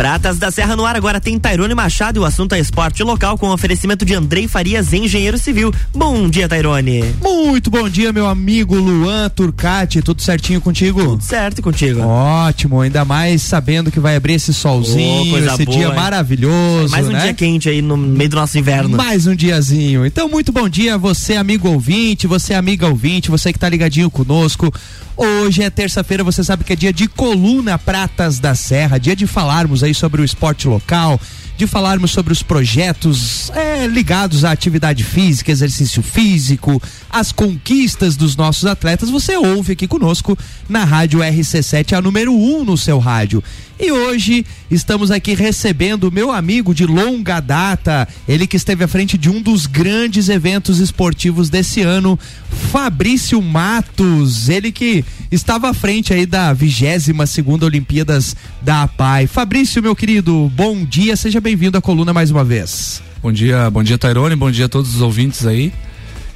Pratas 0.00 0.38
da 0.38 0.50
Serra 0.50 0.74
no 0.76 0.86
ar 0.86 0.96
agora 0.96 1.20
tem 1.20 1.38
Tairone 1.38 1.74
Machado 1.74 2.16
e 2.16 2.20
o 2.20 2.24
assunto 2.24 2.54
é 2.54 2.58
esporte 2.58 3.02
local 3.02 3.36
com 3.36 3.50
oferecimento 3.50 4.02
de 4.02 4.14
Andrei 4.14 4.48
Farias, 4.48 4.94
engenheiro 4.94 5.36
civil. 5.36 5.70
Bom 5.94 6.26
dia, 6.26 6.48
Tairone. 6.48 7.04
Muito 7.20 7.70
bom 7.70 7.86
dia, 7.86 8.10
meu 8.10 8.26
amigo 8.26 8.76
Luan 8.76 9.28
Turcati. 9.28 10.00
Tudo 10.00 10.22
certinho 10.22 10.58
contigo? 10.58 11.02
Tudo 11.02 11.22
certo 11.22 11.60
contigo. 11.60 12.00
Ótimo, 12.00 12.80
ainda 12.80 13.04
mais 13.04 13.42
sabendo 13.42 13.90
que 13.90 14.00
vai 14.00 14.16
abrir 14.16 14.32
esse 14.32 14.54
solzinho, 14.54 15.34
oh, 15.34 15.38
esse 15.38 15.66
boa, 15.66 15.76
dia 15.76 15.88
hein? 15.88 15.94
maravilhoso. 15.94 16.92
Mais 16.92 17.06
um 17.06 17.12
né? 17.12 17.20
dia 17.20 17.34
quente 17.34 17.68
aí 17.68 17.82
no 17.82 17.98
meio 17.98 18.30
do 18.30 18.36
nosso 18.36 18.58
inverno. 18.58 18.96
Mais 18.96 19.26
um 19.26 19.34
diazinho. 19.34 20.06
Então, 20.06 20.30
muito 20.30 20.50
bom 20.50 20.66
dia, 20.66 20.96
você, 20.96 21.36
amigo 21.36 21.68
ouvinte, 21.68 22.26
você, 22.26 22.54
amiga 22.54 22.88
ouvinte, 22.88 23.30
você 23.30 23.52
que 23.52 23.58
tá 23.58 23.68
ligadinho 23.68 24.10
conosco. 24.10 24.72
Hoje 25.14 25.62
é 25.62 25.68
terça-feira, 25.68 26.24
você 26.24 26.42
sabe 26.42 26.64
que 26.64 26.72
é 26.72 26.76
dia 26.76 26.94
de 26.94 27.06
coluna 27.06 27.78
Pratas 27.78 28.38
da 28.38 28.54
Serra, 28.54 28.96
dia 28.96 29.14
de 29.14 29.26
falarmos 29.26 29.82
aí 29.82 29.89
sobre 29.94 30.22
o 30.22 30.24
esporte 30.24 30.68
local, 30.68 31.20
de 31.56 31.66
falarmos 31.66 32.10
sobre 32.10 32.32
os 32.32 32.42
projetos 32.42 33.50
é, 33.50 33.86
ligados 33.86 34.44
à 34.46 34.50
atividade 34.50 35.04
física, 35.04 35.52
exercício 35.52 36.02
físico, 36.02 36.82
as 37.10 37.32
conquistas 37.32 38.16
dos 38.16 38.34
nossos 38.34 38.64
atletas. 38.64 39.10
Você 39.10 39.36
ouve 39.36 39.72
aqui 39.72 39.86
conosco 39.86 40.38
na 40.68 40.84
Rádio 40.84 41.20
RC7, 41.20 41.92
a 41.92 42.00
número 42.00 42.32
1 42.32 42.60
um 42.60 42.64
no 42.64 42.78
seu 42.78 42.98
rádio. 42.98 43.44
E 43.78 43.90
hoje 43.90 44.44
estamos 44.70 45.10
aqui 45.10 45.34
recebendo 45.34 46.04
o 46.04 46.12
meu 46.12 46.30
amigo 46.30 46.74
de 46.74 46.84
longa 46.84 47.40
data, 47.40 48.06
ele 48.28 48.46
que 48.46 48.56
esteve 48.56 48.84
à 48.84 48.88
frente 48.88 49.16
de 49.16 49.30
um 49.30 49.40
dos 49.40 49.64
grandes 49.66 50.28
eventos 50.28 50.80
esportivos 50.80 51.48
desse 51.48 51.80
ano, 51.80 52.18
Fabrício 52.70 53.42
Matos, 53.42 54.48
ele 54.48 54.70
que 54.70 55.04
estava 55.28 55.70
à 55.70 55.74
frente 55.74 56.14
aí 56.14 56.24
da 56.24 56.52
22 56.52 57.28
segunda 57.28 57.66
Olimpíadas 57.66 58.36
da 58.62 58.84
APAI. 58.84 59.26
Fabrício, 59.26 59.82
meu 59.82 59.96
querido, 59.96 60.48
bom 60.54 60.84
dia, 60.84 61.16
seja 61.16 61.40
bem-vindo 61.40 61.76
à 61.76 61.80
coluna 61.80 62.12
mais 62.12 62.30
uma 62.30 62.44
vez. 62.44 63.02
Bom 63.20 63.32
dia, 63.32 63.68
bom 63.70 63.82
dia 63.82 63.98
Tairone, 63.98 64.36
bom 64.36 64.52
dia 64.52 64.66
a 64.66 64.68
todos 64.68 64.94
os 64.94 65.00
ouvintes 65.02 65.46
aí. 65.46 65.72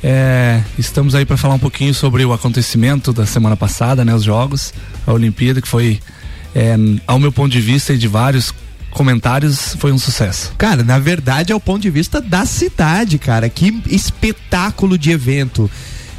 É, 0.02 0.60
estamos 0.77 1.14
aí 1.14 1.24
para 1.24 1.36
falar 1.36 1.55
um 1.55 1.58
pouquinho 1.60 1.94
sobre 1.94 2.24
o 2.24 2.32
acontecimento 2.32 3.12
da 3.12 3.27
semana 3.27 3.56
passada, 3.56 4.05
né, 4.05 4.12
os 4.12 4.24
jogos, 4.24 4.74
a 5.06 5.12
Olimpíada 5.12 5.62
que 5.62 5.68
foi 5.68 6.00
é, 6.52 6.74
ao 7.06 7.20
meu 7.20 7.30
ponto 7.30 7.52
de 7.52 7.60
vista 7.60 7.92
e 7.92 7.96
de 7.96 8.08
vários 8.08 8.52
comentários, 8.90 9.77
foi 9.78 9.92
um 9.92 9.98
sucesso. 9.98 10.52
Cara, 10.58 10.82
na 10.82 10.98
verdade 10.98 11.52
é 11.52 11.55
o 11.55 11.60
ponto 11.60 11.82
de 11.82 11.90
vista 11.90 12.20
da 12.20 12.44
cidade, 12.44 13.18
cara. 13.18 13.48
Que 13.48 13.82
espetáculo 13.86 14.98
de 14.98 15.12
evento. 15.12 15.70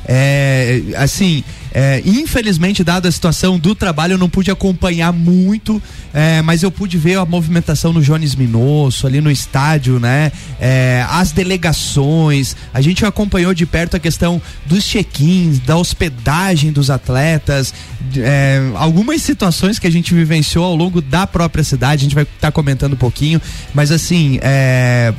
É, 0.08 0.81
assim, 0.98 1.44
é, 1.78 2.02
infelizmente, 2.06 2.86
dada 2.86 3.09
a 3.09 3.11
situação 3.11 3.59
do 3.59 3.75
trabalho, 3.75 4.14
eu 4.14 4.17
não 4.17 4.30
pude 4.30 4.50
acompanhar 4.50 5.11
muito, 5.11 5.84
é, 6.14 6.42
mas 6.42 6.64
eu 6.64 6.72
pude 6.72 6.98
ver 6.98 7.17
a 7.17 7.25
movimentação 7.25 7.92
no 7.92 8.02
Jones 8.02 8.33
Minosso, 8.33 9.06
ali 9.06 9.20
no 9.20 9.30
estádio, 9.30 10.00
né? 10.00 10.31
É, 10.58 11.06
as 11.09 11.33
delegações, 11.33 12.56
a 12.73 12.80
gente 12.80 13.06
acompanhou 13.06 13.53
de 13.53 13.66
perto 13.66 13.98
a 13.98 14.00
questão 14.00 14.42
dos 14.66 14.86
check-ins, 14.86 15.59
da 15.59 15.76
hospedagem 15.76 16.72
dos 16.72 16.89
atletas, 16.89 17.73
é, 18.16 18.61
algumas 18.76 19.22
situações 19.22 19.78
que 19.78 19.86
a 19.86 19.92
gente 19.92 20.14
vivenciou 20.14 20.64
ao 20.64 20.76
longo 20.78 21.02
da 21.02 21.28
própria 21.28 21.64
cidade, 21.64 22.02
a 22.02 22.03
gente 22.06 22.16
vai 22.16 22.23
estar 22.23 22.39
tá 22.39 22.52
comentando 22.53 22.94
um 22.94 22.98
pouquinho, 22.98 23.42
mas 23.73 23.92
assim, 23.92 24.39
é 24.42 25.14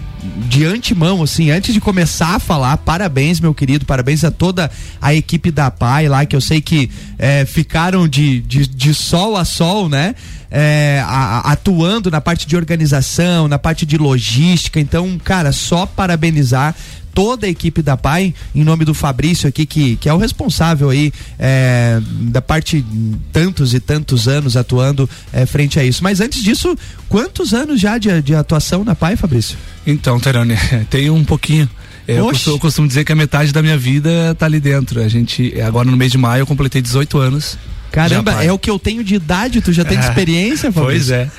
de 0.49 0.65
antemão, 0.65 1.23
assim, 1.23 1.51
antes 1.51 1.73
de 1.73 1.81
começar 1.81 2.37
a 2.37 2.39
falar, 2.39 2.77
parabéns, 2.79 3.41
meu 3.41 3.55
querido, 3.55 3.85
parabéns 3.85 4.25
a 4.25 4.31
toda 4.31 4.71
a 5.01 5.15
equipe 5.15 5.51
da 5.51 5.71
PAI 5.71 6.09
lá, 6.09 6.27
que 6.27 6.35
eu 6.35 6.41
sei 6.41 6.61
que 6.61 6.91
é, 7.19 7.45
ficaram 7.45 8.07
de, 8.07 8.41
de, 8.41 8.67
de 8.67 8.95
sol 8.95 9.37
a 9.37 9.45
sol, 9.45 9.89
né? 9.89 10.15
É, 10.51 11.03
a, 11.05 11.53
atuando 11.53 12.11
na 12.11 12.21
parte 12.21 12.47
de 12.47 12.57
organização, 12.57 13.49
na 13.49 13.59
parte 13.59 13.85
de 13.85 13.99
logística. 13.99 14.79
Então, 14.79 15.19
cara, 15.23 15.53
só 15.53 15.87
parabenizar 15.87 16.75
toda 17.17 17.47
a 17.47 17.49
equipe 17.49 17.81
da 17.81 17.97
PAI, 17.97 18.35
em 18.55 18.63
nome 18.63 18.85
do 18.85 18.93
Fabrício 18.93 19.49
aqui, 19.49 19.65
que, 19.65 19.97
que 19.97 20.07
é 20.07 20.13
o 20.13 20.19
responsável 20.19 20.91
aí 20.91 21.11
é, 21.39 21.99
da 22.05 22.43
parte 22.43 22.85
tantos 23.33 23.73
e 23.73 23.81
tantos 23.81 24.29
anos 24.29 24.55
atuando 24.55 25.09
é, 25.33 25.47
frente 25.47 25.81
a 25.81 25.85
isso. 25.85 26.05
Mas 26.05 26.21
antes 26.21 26.45
disso, 26.45 26.77
quantos 27.09 27.55
anos 27.55 27.81
já 27.81 27.97
de, 27.97 28.21
de 28.21 28.35
atuação 28.35 28.85
na 28.85 28.95
PAI, 28.95 29.17
Fabrício? 29.17 29.57
Então, 29.87 30.21
Terane, 30.21 30.57
tem 30.91 31.09
um 31.09 31.25
pouquinho. 31.25 31.67
É, 32.07 32.21
eu, 32.21 32.27
costumo, 32.27 32.57
eu 32.57 32.61
costumo 32.61 32.87
dizer 32.87 33.03
que 33.03 33.13
a 33.13 33.17
metade 33.17 33.51
da 33.51 33.63
minha 33.63 33.79
vida 33.79 34.37
tá 34.39 34.45
ali 34.45 34.61
dentro. 34.61 35.01
A 35.01 35.09
gente, 35.09 35.59
agora 35.63 35.91
no 35.91 35.97
mês 35.97 36.13
de 36.13 36.19
maio, 36.19 36.43
eu 36.43 36.47
completei 36.47 36.83
18 36.83 37.17
anos. 37.17 37.57
Caramba, 37.91 38.45
é 38.45 38.53
o 38.53 38.59
que 38.59 38.69
eu 38.69 38.79
tenho 38.79 39.03
de 39.03 39.15
idade, 39.15 39.63
tu 39.63 39.73
já 39.73 39.87
tem 39.87 39.97
é. 39.97 40.01
experiência, 40.03 40.71
Fabrício? 40.71 41.07
Pois 41.07 41.11
é. 41.11 41.31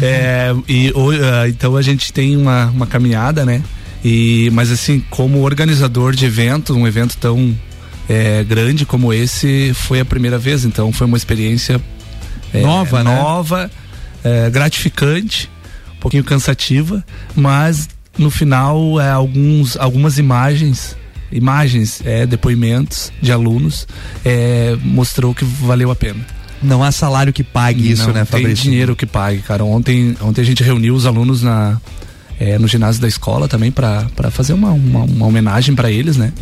é 0.00 0.54
e, 0.66 0.90
uh, 0.92 1.46
então 1.48 1.76
a 1.76 1.82
gente 1.82 2.14
tem 2.14 2.34
uma, 2.34 2.66
uma 2.68 2.86
caminhada, 2.86 3.44
né? 3.44 3.62
E, 4.04 4.50
mas 4.52 4.70
assim, 4.70 5.02
como 5.10 5.40
organizador 5.42 6.14
de 6.14 6.26
evento, 6.26 6.74
um 6.74 6.86
evento 6.86 7.16
tão 7.16 7.56
é, 8.08 8.44
grande 8.44 8.86
como 8.86 9.12
esse, 9.12 9.72
foi 9.74 10.00
a 10.00 10.04
primeira 10.04 10.38
vez, 10.38 10.64
então 10.64 10.92
foi 10.92 11.06
uma 11.06 11.16
experiência 11.16 11.80
é, 12.52 12.60
nova, 12.60 13.02
né? 13.02 13.14
nova, 13.14 13.70
é, 14.22 14.48
gratificante 14.50 15.50
um 15.96 16.00
pouquinho 16.00 16.24
cansativa, 16.24 17.04
mas 17.34 17.88
no 18.16 18.30
final 18.30 19.00
é, 19.00 19.10
alguns, 19.10 19.76
algumas 19.76 20.18
imagens 20.18 20.96
imagens, 21.30 22.00
é, 22.04 22.26
depoimentos 22.26 23.12
de 23.20 23.32
alunos 23.32 23.86
é, 24.24 24.76
mostrou 24.82 25.34
que 25.34 25.44
valeu 25.44 25.90
a 25.90 25.96
pena. 25.96 26.24
Não 26.62 26.82
há 26.82 26.90
salário 26.90 27.32
que 27.32 27.42
pague 27.42 27.90
isso, 27.90 28.06
Não, 28.06 28.14
né, 28.14 28.24
Fabrício? 28.24 28.64
Tem 28.64 28.70
dinheiro 28.70 28.96
que 28.96 29.04
pague, 29.04 29.40
cara. 29.42 29.64
Ontem, 29.64 30.16
ontem 30.20 30.40
a 30.40 30.44
gente 30.44 30.62
reuniu 30.62 30.94
os 30.94 31.04
alunos 31.04 31.42
na, 31.42 31.80
é, 32.38 32.58
no 32.58 32.68
ginásio 32.68 33.00
da 33.00 33.08
escola 33.08 33.48
também 33.48 33.70
para 33.70 34.06
fazer 34.30 34.52
uma, 34.52 34.70
uma, 34.70 35.04
uma 35.04 35.26
homenagem 35.26 35.74
para 35.74 35.90
eles, 35.90 36.16
né? 36.16 36.32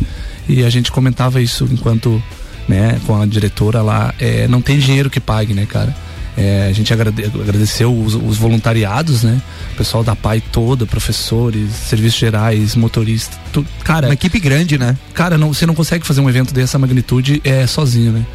E 0.47 0.63
a 0.63 0.69
gente 0.69 0.91
comentava 0.91 1.41
isso 1.41 1.67
enquanto, 1.71 2.21
né, 2.67 2.99
com 3.05 3.19
a 3.19 3.25
diretora 3.25 3.81
lá, 3.81 4.13
é, 4.19 4.47
não 4.47 4.61
tem 4.61 4.77
dinheiro 4.77 5.09
que 5.09 5.19
pague, 5.19 5.53
né, 5.53 5.65
cara? 5.65 5.95
É, 6.37 6.67
a 6.69 6.73
gente 6.73 6.91
agrade, 6.91 7.23
agradeceu 7.23 7.97
os, 7.97 8.13
os, 8.13 8.37
voluntariados, 8.37 9.23
né? 9.23 9.41
O 9.73 9.77
pessoal 9.77 10.03
da 10.03 10.15
PAI 10.17 10.41
toda, 10.41 10.85
professores, 10.85 11.71
serviços 11.71 12.19
gerais, 12.19 12.75
motoristas, 12.75 13.39
tu, 13.53 13.65
cara. 13.85 14.07
Uma 14.07 14.13
equipe 14.13 14.37
grande, 14.37 14.77
né? 14.77 14.97
Cara, 15.13 15.37
não, 15.37 15.53
você 15.53 15.65
não 15.65 15.73
consegue 15.73 16.05
fazer 16.05 16.19
um 16.19 16.29
evento 16.29 16.53
dessa 16.53 16.77
magnitude 16.77 17.41
é, 17.45 17.65
sozinho, 17.65 18.11
né? 18.11 18.25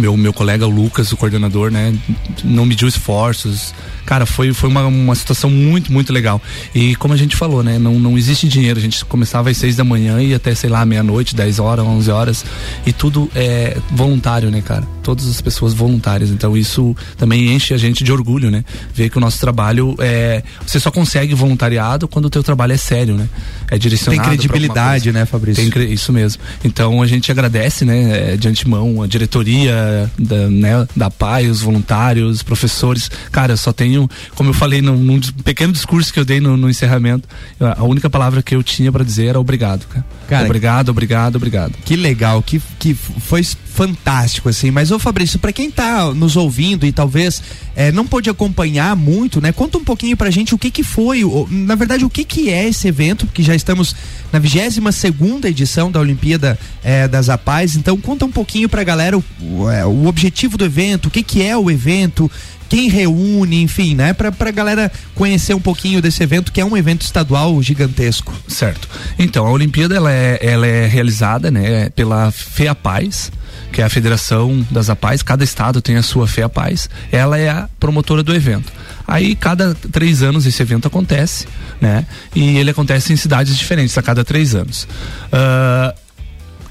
Meu, 0.00 0.16
meu 0.16 0.32
colega 0.32 0.66
o 0.66 0.70
Lucas, 0.70 1.12
o 1.12 1.16
coordenador, 1.16 1.70
né? 1.70 1.94
Não 2.42 2.64
mediu 2.64 2.88
esforços, 2.88 3.74
cara, 4.04 4.26
foi, 4.26 4.52
foi 4.52 4.68
uma, 4.68 4.86
uma 4.86 5.14
situação 5.14 5.50
muito, 5.50 5.92
muito 5.92 6.12
legal. 6.12 6.40
E 6.74 6.96
como 6.96 7.14
a 7.14 7.16
gente 7.16 7.36
falou, 7.36 7.62
né? 7.62 7.78
Não, 7.78 7.98
não 7.98 8.18
existe 8.18 8.48
dinheiro. 8.48 8.78
A 8.78 8.82
gente 8.82 9.04
começava 9.04 9.50
às 9.50 9.56
seis 9.56 9.76
da 9.76 9.84
manhã 9.84 10.20
e 10.20 10.34
até, 10.34 10.54
sei 10.54 10.70
lá, 10.70 10.84
meia-noite, 10.84 11.34
dez 11.36 11.58
horas, 11.58 11.84
onze 11.84 12.10
horas. 12.10 12.44
E 12.86 12.92
tudo 12.92 13.30
é 13.34 13.76
voluntário, 13.92 14.50
né, 14.50 14.62
cara? 14.62 14.86
Todas 15.10 15.28
as 15.28 15.40
pessoas 15.40 15.74
voluntárias. 15.74 16.30
Então 16.30 16.56
isso 16.56 16.96
também 17.16 17.52
enche 17.52 17.74
a 17.74 17.78
gente 17.78 18.02
de 18.02 18.12
orgulho, 18.12 18.50
né? 18.50 18.64
Ver 18.94 19.10
que 19.10 19.18
o 19.18 19.20
nosso 19.20 19.38
trabalho 19.38 19.94
é. 19.98 20.42
Você 20.66 20.80
só 20.80 20.90
consegue 20.90 21.34
voluntariado 21.34 22.08
quando 22.08 22.26
o 22.26 22.30
teu 22.30 22.42
trabalho 22.42 22.72
é 22.72 22.76
sério, 22.76 23.16
né? 23.16 23.28
É 23.70 23.78
direcionado. 23.78 24.22
Tem 24.22 24.30
credibilidade, 24.30 25.12
né, 25.12 25.26
Fabrício? 25.26 25.70
Tem, 25.70 25.92
isso 25.92 26.12
mesmo. 26.12 26.40
Então 26.64 27.02
a 27.02 27.06
gente 27.06 27.30
agradece, 27.30 27.84
né, 27.84 28.36
de 28.36 28.48
antemão, 28.48 29.02
a 29.02 29.06
diretoria 29.06 30.10
da, 30.18 30.48
né, 30.48 30.86
da 30.96 31.10
PAI, 31.10 31.48
os 31.48 31.60
voluntários, 31.60 32.36
os 32.36 32.42
professores. 32.42 33.10
Cara, 33.30 33.52
eu 33.52 33.56
só 33.56 33.72
tenho 33.72 33.90
tenho, 33.90 34.08
como 34.34 34.50
eu 34.50 34.54
falei 34.54 34.80
num, 34.80 34.96
num 34.96 35.20
pequeno 35.44 35.72
discurso 35.72 36.12
que 36.12 36.20
eu 36.20 36.24
dei 36.24 36.40
no, 36.40 36.56
no 36.56 36.70
encerramento, 36.70 37.28
a 37.58 37.82
única 37.84 38.08
palavra 38.08 38.42
que 38.42 38.54
eu 38.54 38.62
tinha 38.62 38.92
para 38.92 39.04
dizer 39.04 39.26
era 39.26 39.40
obrigado, 39.40 39.86
cara. 39.86 40.04
cara. 40.28 40.44
Obrigado, 40.44 40.88
obrigado, 40.90 41.36
obrigado. 41.36 41.72
Que 41.84 41.96
legal, 41.96 42.42
que, 42.42 42.62
que 42.78 42.94
foi 42.94 43.42
fantástico, 43.72 44.48
assim. 44.48 44.70
Mas, 44.70 44.90
ô 44.90 44.98
Fabrício, 44.98 45.38
para 45.38 45.52
quem 45.52 45.70
tá 45.70 46.12
nos 46.12 46.36
ouvindo 46.36 46.84
e 46.84 46.92
talvez 46.92 47.42
é, 47.74 47.90
não 47.92 48.06
pôde 48.06 48.28
acompanhar 48.28 48.94
muito, 48.96 49.40
né? 49.40 49.52
Conta 49.52 49.78
um 49.78 49.84
pouquinho 49.84 50.16
pra 50.16 50.30
gente 50.30 50.54
o 50.54 50.58
que 50.58 50.70
que 50.70 50.82
foi, 50.82 51.22
na 51.48 51.74
verdade, 51.74 52.04
o 52.04 52.10
que 52.10 52.24
que 52.24 52.50
é 52.50 52.68
esse 52.68 52.88
evento, 52.88 53.26
porque 53.26 53.42
já 53.42 53.54
estamos 53.54 53.94
na 54.32 54.38
22 54.38 54.94
segunda 54.94 55.48
edição 55.48 55.90
da 55.90 56.00
Olimpíada 56.00 56.58
é, 56.82 57.08
das 57.08 57.28
Apais. 57.28 57.76
Então, 57.76 57.96
conta 57.96 58.24
um 58.24 58.30
pouquinho 58.30 58.68
pra 58.68 58.84
galera 58.84 59.16
o, 59.16 59.24
o, 59.40 59.70
é, 59.70 59.84
o 59.86 60.06
objetivo 60.06 60.58
do 60.58 60.64
evento, 60.64 61.06
o 61.06 61.10
que 61.10 61.22
que 61.22 61.42
é 61.42 61.56
o 61.56 61.70
evento, 61.70 62.30
quem 62.70 62.88
reúne, 62.88 63.62
enfim, 63.62 63.96
né? 63.96 64.12
Pra, 64.12 64.30
pra 64.30 64.50
galera 64.52 64.90
conhecer 65.14 65.54
um 65.54 65.60
pouquinho 65.60 66.00
desse 66.00 66.22
evento, 66.22 66.52
que 66.52 66.60
é 66.60 66.64
um 66.64 66.76
evento 66.76 67.02
estadual 67.02 67.60
gigantesco. 67.60 68.32
Certo. 68.46 68.88
Então, 69.18 69.44
a 69.44 69.50
Olimpíada, 69.50 69.96
ela 69.96 70.12
é, 70.12 70.38
ela 70.40 70.66
é 70.66 70.86
realizada, 70.86 71.50
né, 71.50 71.90
pela 71.90 72.30
FEAPAZ, 72.30 73.32
que 73.72 73.80
é 73.80 73.84
a 73.84 73.88
Federação 73.88 74.66
das 74.70 74.90
APAES, 74.90 75.22
cada 75.22 75.44
estado 75.44 75.80
tem 75.80 75.96
a 75.96 76.02
sua 76.02 76.26
FEAPAZ, 76.26 76.88
ela 77.10 77.38
é 77.38 77.48
a 77.48 77.68
promotora 77.78 78.22
do 78.22 78.34
evento. 78.34 78.72
Aí, 79.06 79.34
cada 79.34 79.74
três 79.74 80.22
anos 80.22 80.46
esse 80.46 80.62
evento 80.62 80.86
acontece, 80.86 81.46
né? 81.80 82.06
E 82.34 82.58
ele 82.58 82.70
acontece 82.70 83.12
em 83.12 83.16
cidades 83.16 83.56
diferentes 83.56 83.96
a 83.96 84.02
cada 84.02 84.24
três 84.24 84.54
anos. 84.54 84.84
Uh, 85.32 85.96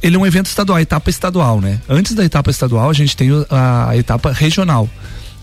ele 0.01 0.15
é 0.15 0.19
um 0.19 0.25
evento 0.25 0.45
estadual, 0.45 0.79
etapa 0.79 1.09
estadual, 1.09 1.59
né? 1.59 1.81
Antes 1.89 2.13
da 2.13 2.23
etapa 2.23 2.49
estadual, 2.49 2.89
a 2.89 2.93
gente 2.93 3.15
tem 3.15 3.29
a, 3.49 3.89
a 3.89 3.97
etapa 3.97 4.31
regional 4.31 4.89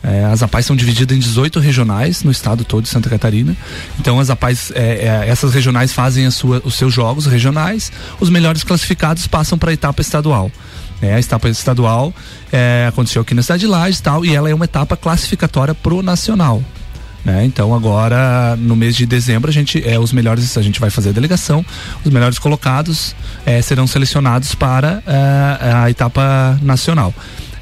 É, 0.06 0.24
as 0.26 0.40
APAES 0.40 0.66
são 0.66 0.76
divididas 0.76 1.16
em 1.16 1.20
18 1.20 1.58
regionais 1.58 2.22
no 2.22 2.30
estado 2.30 2.64
todo 2.64 2.84
de 2.84 2.88
Santa 2.88 3.10
Catarina. 3.10 3.56
Então 3.98 4.20
as 4.20 4.30
APAES, 4.30 4.70
é, 4.72 5.24
é, 5.24 5.28
essas 5.28 5.52
regionais 5.52 5.92
fazem 5.92 6.30
sua, 6.30 6.62
os 6.64 6.76
seus 6.76 6.94
jogos 6.94 7.26
regionais, 7.26 7.90
os 8.20 8.30
melhores 8.30 8.62
classificados 8.62 9.26
passam 9.26 9.58
para 9.58 9.70
a 9.70 9.74
etapa 9.74 10.00
estadual. 10.00 10.50
É, 11.00 11.14
a 11.14 11.20
etapa 11.20 11.48
estadual 11.48 12.12
é, 12.52 12.86
aconteceu 12.88 13.22
aqui 13.22 13.34
na 13.34 13.42
cidade 13.42 13.60
de 13.60 13.66
Lages 13.66 14.00
tal, 14.00 14.24
e 14.24 14.34
ela 14.34 14.48
é 14.48 14.54
uma 14.54 14.64
etapa 14.64 14.96
classificatória 14.96 15.74
pro 15.74 16.02
nacional. 16.02 16.62
Né? 17.24 17.44
Então 17.44 17.74
agora 17.74 18.54
no 18.56 18.76
mês 18.76 18.94
de 18.94 19.04
dezembro 19.04 19.50
a 19.50 19.52
gente 19.52 19.82
é 19.86 19.98
os 19.98 20.12
melhores 20.12 20.56
a 20.56 20.62
gente 20.62 20.78
vai 20.78 20.90
fazer 20.90 21.08
a 21.08 21.12
delegação, 21.12 21.66
os 22.04 22.12
melhores 22.12 22.38
colocados 22.38 23.16
é, 23.44 23.60
serão 23.60 23.84
selecionados 23.86 24.54
para 24.54 25.02
é, 25.04 25.72
a 25.72 25.90
etapa 25.90 26.56
nacional. 26.62 27.12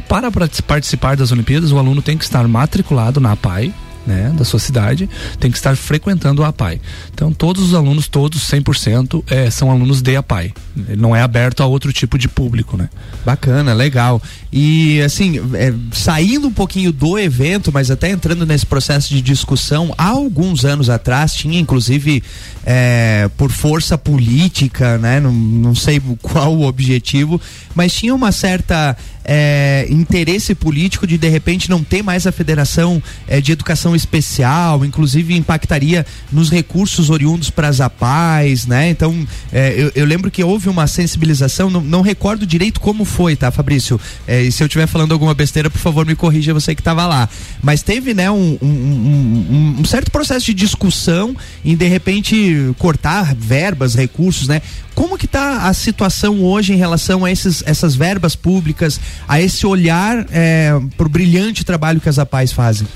Para 0.06 0.30
participar 0.30 1.16
das 1.16 1.32
Olimpíadas, 1.32 1.72
o 1.72 1.78
aluno 1.78 2.02
tem 2.02 2.18
que 2.18 2.24
estar 2.24 2.46
matriculado 2.46 3.20
na 3.20 3.32
APAI, 3.32 3.72
né, 4.06 4.32
da 4.36 4.44
sua 4.44 4.58
cidade, 4.58 5.08
tem 5.38 5.50
que 5.50 5.56
estar 5.56 5.76
frequentando 5.76 6.44
a 6.44 6.48
APAI. 6.48 6.80
Então, 7.12 7.32
todos 7.32 7.62
os 7.62 7.74
alunos, 7.74 8.08
todos 8.08 8.48
100%, 8.48 9.22
é, 9.30 9.50
são 9.50 9.70
alunos 9.70 10.02
de 10.02 10.16
APAI. 10.16 10.52
Não 10.96 11.14
é 11.14 11.22
aberto 11.22 11.62
a 11.62 11.66
outro 11.66 11.92
tipo 11.92 12.18
de 12.18 12.28
público, 12.28 12.76
né? 12.76 12.88
Bacana, 13.24 13.72
legal. 13.72 14.20
E, 14.52 15.00
assim, 15.02 15.40
é, 15.54 15.72
saindo 15.92 16.48
um 16.48 16.52
pouquinho 16.52 16.92
do 16.92 17.18
evento, 17.18 17.72
mas 17.72 17.90
até 17.90 18.10
entrando 18.10 18.46
nesse 18.46 18.66
processo 18.66 19.08
de 19.08 19.20
discussão, 19.20 19.94
há 19.96 20.08
alguns 20.08 20.64
anos 20.64 20.90
atrás, 20.90 21.34
tinha 21.34 21.58
inclusive 21.58 22.22
é, 22.64 23.28
por 23.36 23.50
força 23.50 23.96
política, 23.96 24.98
né? 24.98 25.20
Não, 25.20 25.32
não 25.32 25.74
sei 25.74 26.00
qual 26.22 26.54
o 26.54 26.66
objetivo, 26.66 27.40
mas 27.74 27.92
tinha 27.92 28.14
uma 28.14 28.32
certa 28.32 28.96
é, 29.24 29.86
interesse 29.88 30.54
político 30.54 31.06
de 31.06 31.16
de 31.16 31.28
repente 31.28 31.70
não 31.70 31.82
ter 31.82 32.02
mais 32.02 32.26
a 32.26 32.32
federação 32.32 33.02
é, 33.26 33.40
de 33.40 33.52
educação 33.52 33.96
especial, 33.96 34.84
inclusive 34.84 35.34
impactaria 35.34 36.04
nos 36.30 36.50
recursos 36.50 37.10
oriundos 37.10 37.50
para 37.50 37.68
as 37.68 37.80
APAES, 37.80 38.66
né? 38.66 38.90
Então 38.90 39.26
é, 39.52 39.74
eu, 39.76 39.92
eu, 39.94 40.04
lembro 40.04 40.30
que 40.30 40.44
houve 40.44 40.68
uma 40.68 40.86
sensibilização, 40.86 41.70
não, 41.70 41.80
não 41.80 42.02
recordo 42.02 42.46
direito 42.46 42.80
como 42.80 43.04
foi, 43.04 43.34
tá, 43.36 43.50
Fabrício? 43.50 43.98
É, 44.26 44.42
e 44.42 44.52
se 44.52 44.62
eu 44.62 44.66
estiver 44.66 44.86
falando 44.86 45.12
alguma 45.12 45.34
besteira, 45.34 45.70
por 45.70 45.78
favor 45.78 46.04
me 46.04 46.14
corrija 46.14 46.52
você 46.52 46.74
que 46.74 46.80
estava 46.80 47.06
lá. 47.06 47.28
Mas 47.62 47.82
teve, 47.82 48.12
né, 48.12 48.30
um, 48.30 48.58
um, 48.60 48.66
um, 48.66 49.76
um 49.80 49.84
certo 49.84 50.10
processo 50.10 50.46
de 50.46 50.54
discussão 50.54 51.34
em 51.64 51.76
de 51.76 51.86
repente 51.86 52.74
cortar 52.78 53.34
verbas, 53.34 53.94
recursos, 53.94 54.48
né? 54.48 54.60
Como 54.94 55.18
que 55.18 55.26
está 55.26 55.68
a 55.68 55.74
situação 55.74 56.42
hoje 56.42 56.72
em 56.72 56.76
relação 56.76 57.24
a 57.24 57.30
esses, 57.30 57.62
essas 57.66 57.96
verbas 57.96 58.36
públicas, 58.36 59.00
a 59.26 59.40
esse 59.40 59.66
olhar 59.66 60.26
é, 60.30 60.72
para 60.96 61.06
o 61.06 61.10
brilhante 61.10 61.64
trabalho 61.64 62.00
que 62.00 62.08
as 62.08 62.18
APAES 62.18 62.52
fazem? 62.52 62.86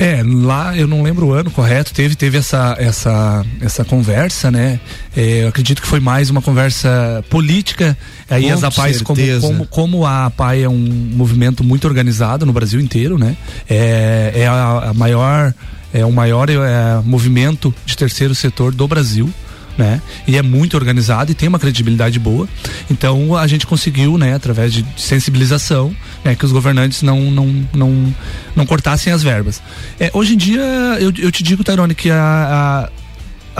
É, 0.00 0.22
lá 0.24 0.74
eu 0.74 0.86
não 0.86 1.02
lembro 1.02 1.26
o 1.26 1.32
ano 1.34 1.50
correto, 1.50 1.92
teve, 1.92 2.14
teve 2.14 2.38
essa, 2.38 2.74
essa, 2.78 3.44
essa 3.60 3.84
conversa, 3.84 4.50
né? 4.50 4.80
É, 5.14 5.42
eu 5.42 5.48
acredito 5.48 5.82
que 5.82 5.86
foi 5.86 6.00
mais 6.00 6.30
uma 6.30 6.40
conversa 6.40 7.22
política. 7.28 7.96
Aí 8.28 8.44
Com 8.44 8.52
as 8.54 8.64
APAES, 8.64 9.02
como, 9.02 9.40
como, 9.40 9.66
como 9.66 10.06
a 10.06 10.24
APAE 10.26 10.62
é 10.62 10.68
um 10.68 11.10
movimento 11.12 11.62
muito 11.62 11.86
organizado 11.86 12.46
no 12.46 12.52
Brasil 12.52 12.80
inteiro, 12.80 13.18
né? 13.18 13.36
É, 13.68 14.32
é 14.36 14.46
a, 14.46 14.88
a 14.88 14.94
maior, 14.94 15.52
é 15.92 16.02
o 16.02 16.10
maior 16.10 16.48
é, 16.48 16.56
movimento 17.04 17.74
de 17.84 17.94
terceiro 17.94 18.34
setor 18.34 18.72
do 18.74 18.88
Brasil 18.88 19.30
né? 19.76 20.00
E 20.26 20.36
é 20.36 20.42
muito 20.42 20.76
organizado 20.76 21.30
e 21.30 21.34
tem 21.34 21.48
uma 21.48 21.58
credibilidade 21.58 22.18
boa. 22.18 22.48
Então 22.90 23.36
a 23.36 23.46
gente 23.46 23.66
conseguiu, 23.66 24.18
né, 24.18 24.34
através 24.34 24.72
de 24.72 24.84
sensibilização, 24.96 25.94
né, 26.24 26.34
que 26.34 26.44
os 26.44 26.52
governantes 26.52 27.02
não 27.02 27.30
não, 27.30 27.66
não, 27.72 28.14
não 28.56 28.66
cortassem 28.66 29.12
as 29.12 29.22
verbas. 29.22 29.62
É, 29.98 30.10
hoje 30.12 30.34
em 30.34 30.36
dia, 30.36 30.62
eu, 31.00 31.12
eu 31.18 31.30
te 31.30 31.42
digo, 31.42 31.64
Tairone, 31.64 31.94
que 31.94 32.10
a, 32.10 32.86
a 32.86 32.99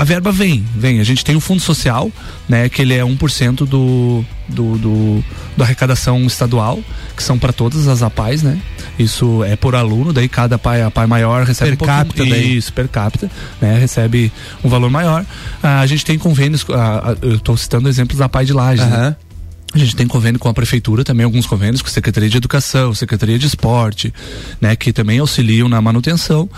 a 0.00 0.04
verba 0.04 0.32
vem, 0.32 0.64
vem. 0.74 0.98
A 0.98 1.04
gente 1.04 1.22
tem 1.22 1.36
o 1.36 1.40
fundo 1.40 1.60
social, 1.60 2.10
né, 2.48 2.70
que 2.70 2.80
ele 2.80 2.94
é 2.94 3.02
1% 3.02 3.66
do, 3.66 4.24
do, 4.48 4.78
do, 4.78 5.24
da 5.54 5.66
arrecadação 5.66 6.24
estadual, 6.24 6.78
que 7.14 7.22
são 7.22 7.38
para 7.38 7.52
todas 7.52 7.86
as 7.86 8.02
APAES, 8.02 8.42
né? 8.42 8.58
Isso 8.98 9.44
é 9.44 9.56
por 9.56 9.76
aluno, 9.76 10.10
daí 10.10 10.26
cada 10.26 10.58
pai, 10.58 10.80
a 10.80 10.90
pai 10.90 11.06
maior 11.06 11.44
recebe 11.44 11.76
per 11.76 11.84
um 11.84 11.86
capita, 11.86 12.24
daí. 12.24 12.56
isso, 12.56 12.72
per 12.72 12.88
capita, 12.88 13.30
né? 13.60 13.78
Recebe 13.78 14.32
um 14.64 14.70
valor 14.70 14.88
maior. 14.88 15.22
Ah, 15.62 15.80
a 15.80 15.86
gente 15.86 16.02
tem 16.02 16.18
convênios, 16.18 16.64
ah, 16.70 17.14
eu 17.20 17.34
estou 17.34 17.54
citando 17.58 17.86
exemplos 17.86 18.16
da 18.16 18.26
Pai 18.26 18.46
de 18.46 18.54
Lages, 18.54 18.86
uhum. 18.86 18.90
né? 18.90 19.16
A 19.72 19.78
gente 19.78 19.94
tem 19.94 20.06
convênio 20.06 20.40
com 20.40 20.48
a 20.48 20.54
prefeitura, 20.54 21.04
também 21.04 21.24
alguns 21.24 21.46
convênios 21.46 21.80
com 21.80 21.86
a 21.86 21.90
Secretaria 21.90 22.28
de 22.28 22.36
Educação, 22.36 22.92
Secretaria 22.92 23.38
de 23.38 23.46
Esporte, 23.46 24.12
né, 24.60 24.74
que 24.74 24.92
também 24.92 25.20
auxiliam 25.20 25.68
na 25.68 25.80
manutenção. 25.80 26.48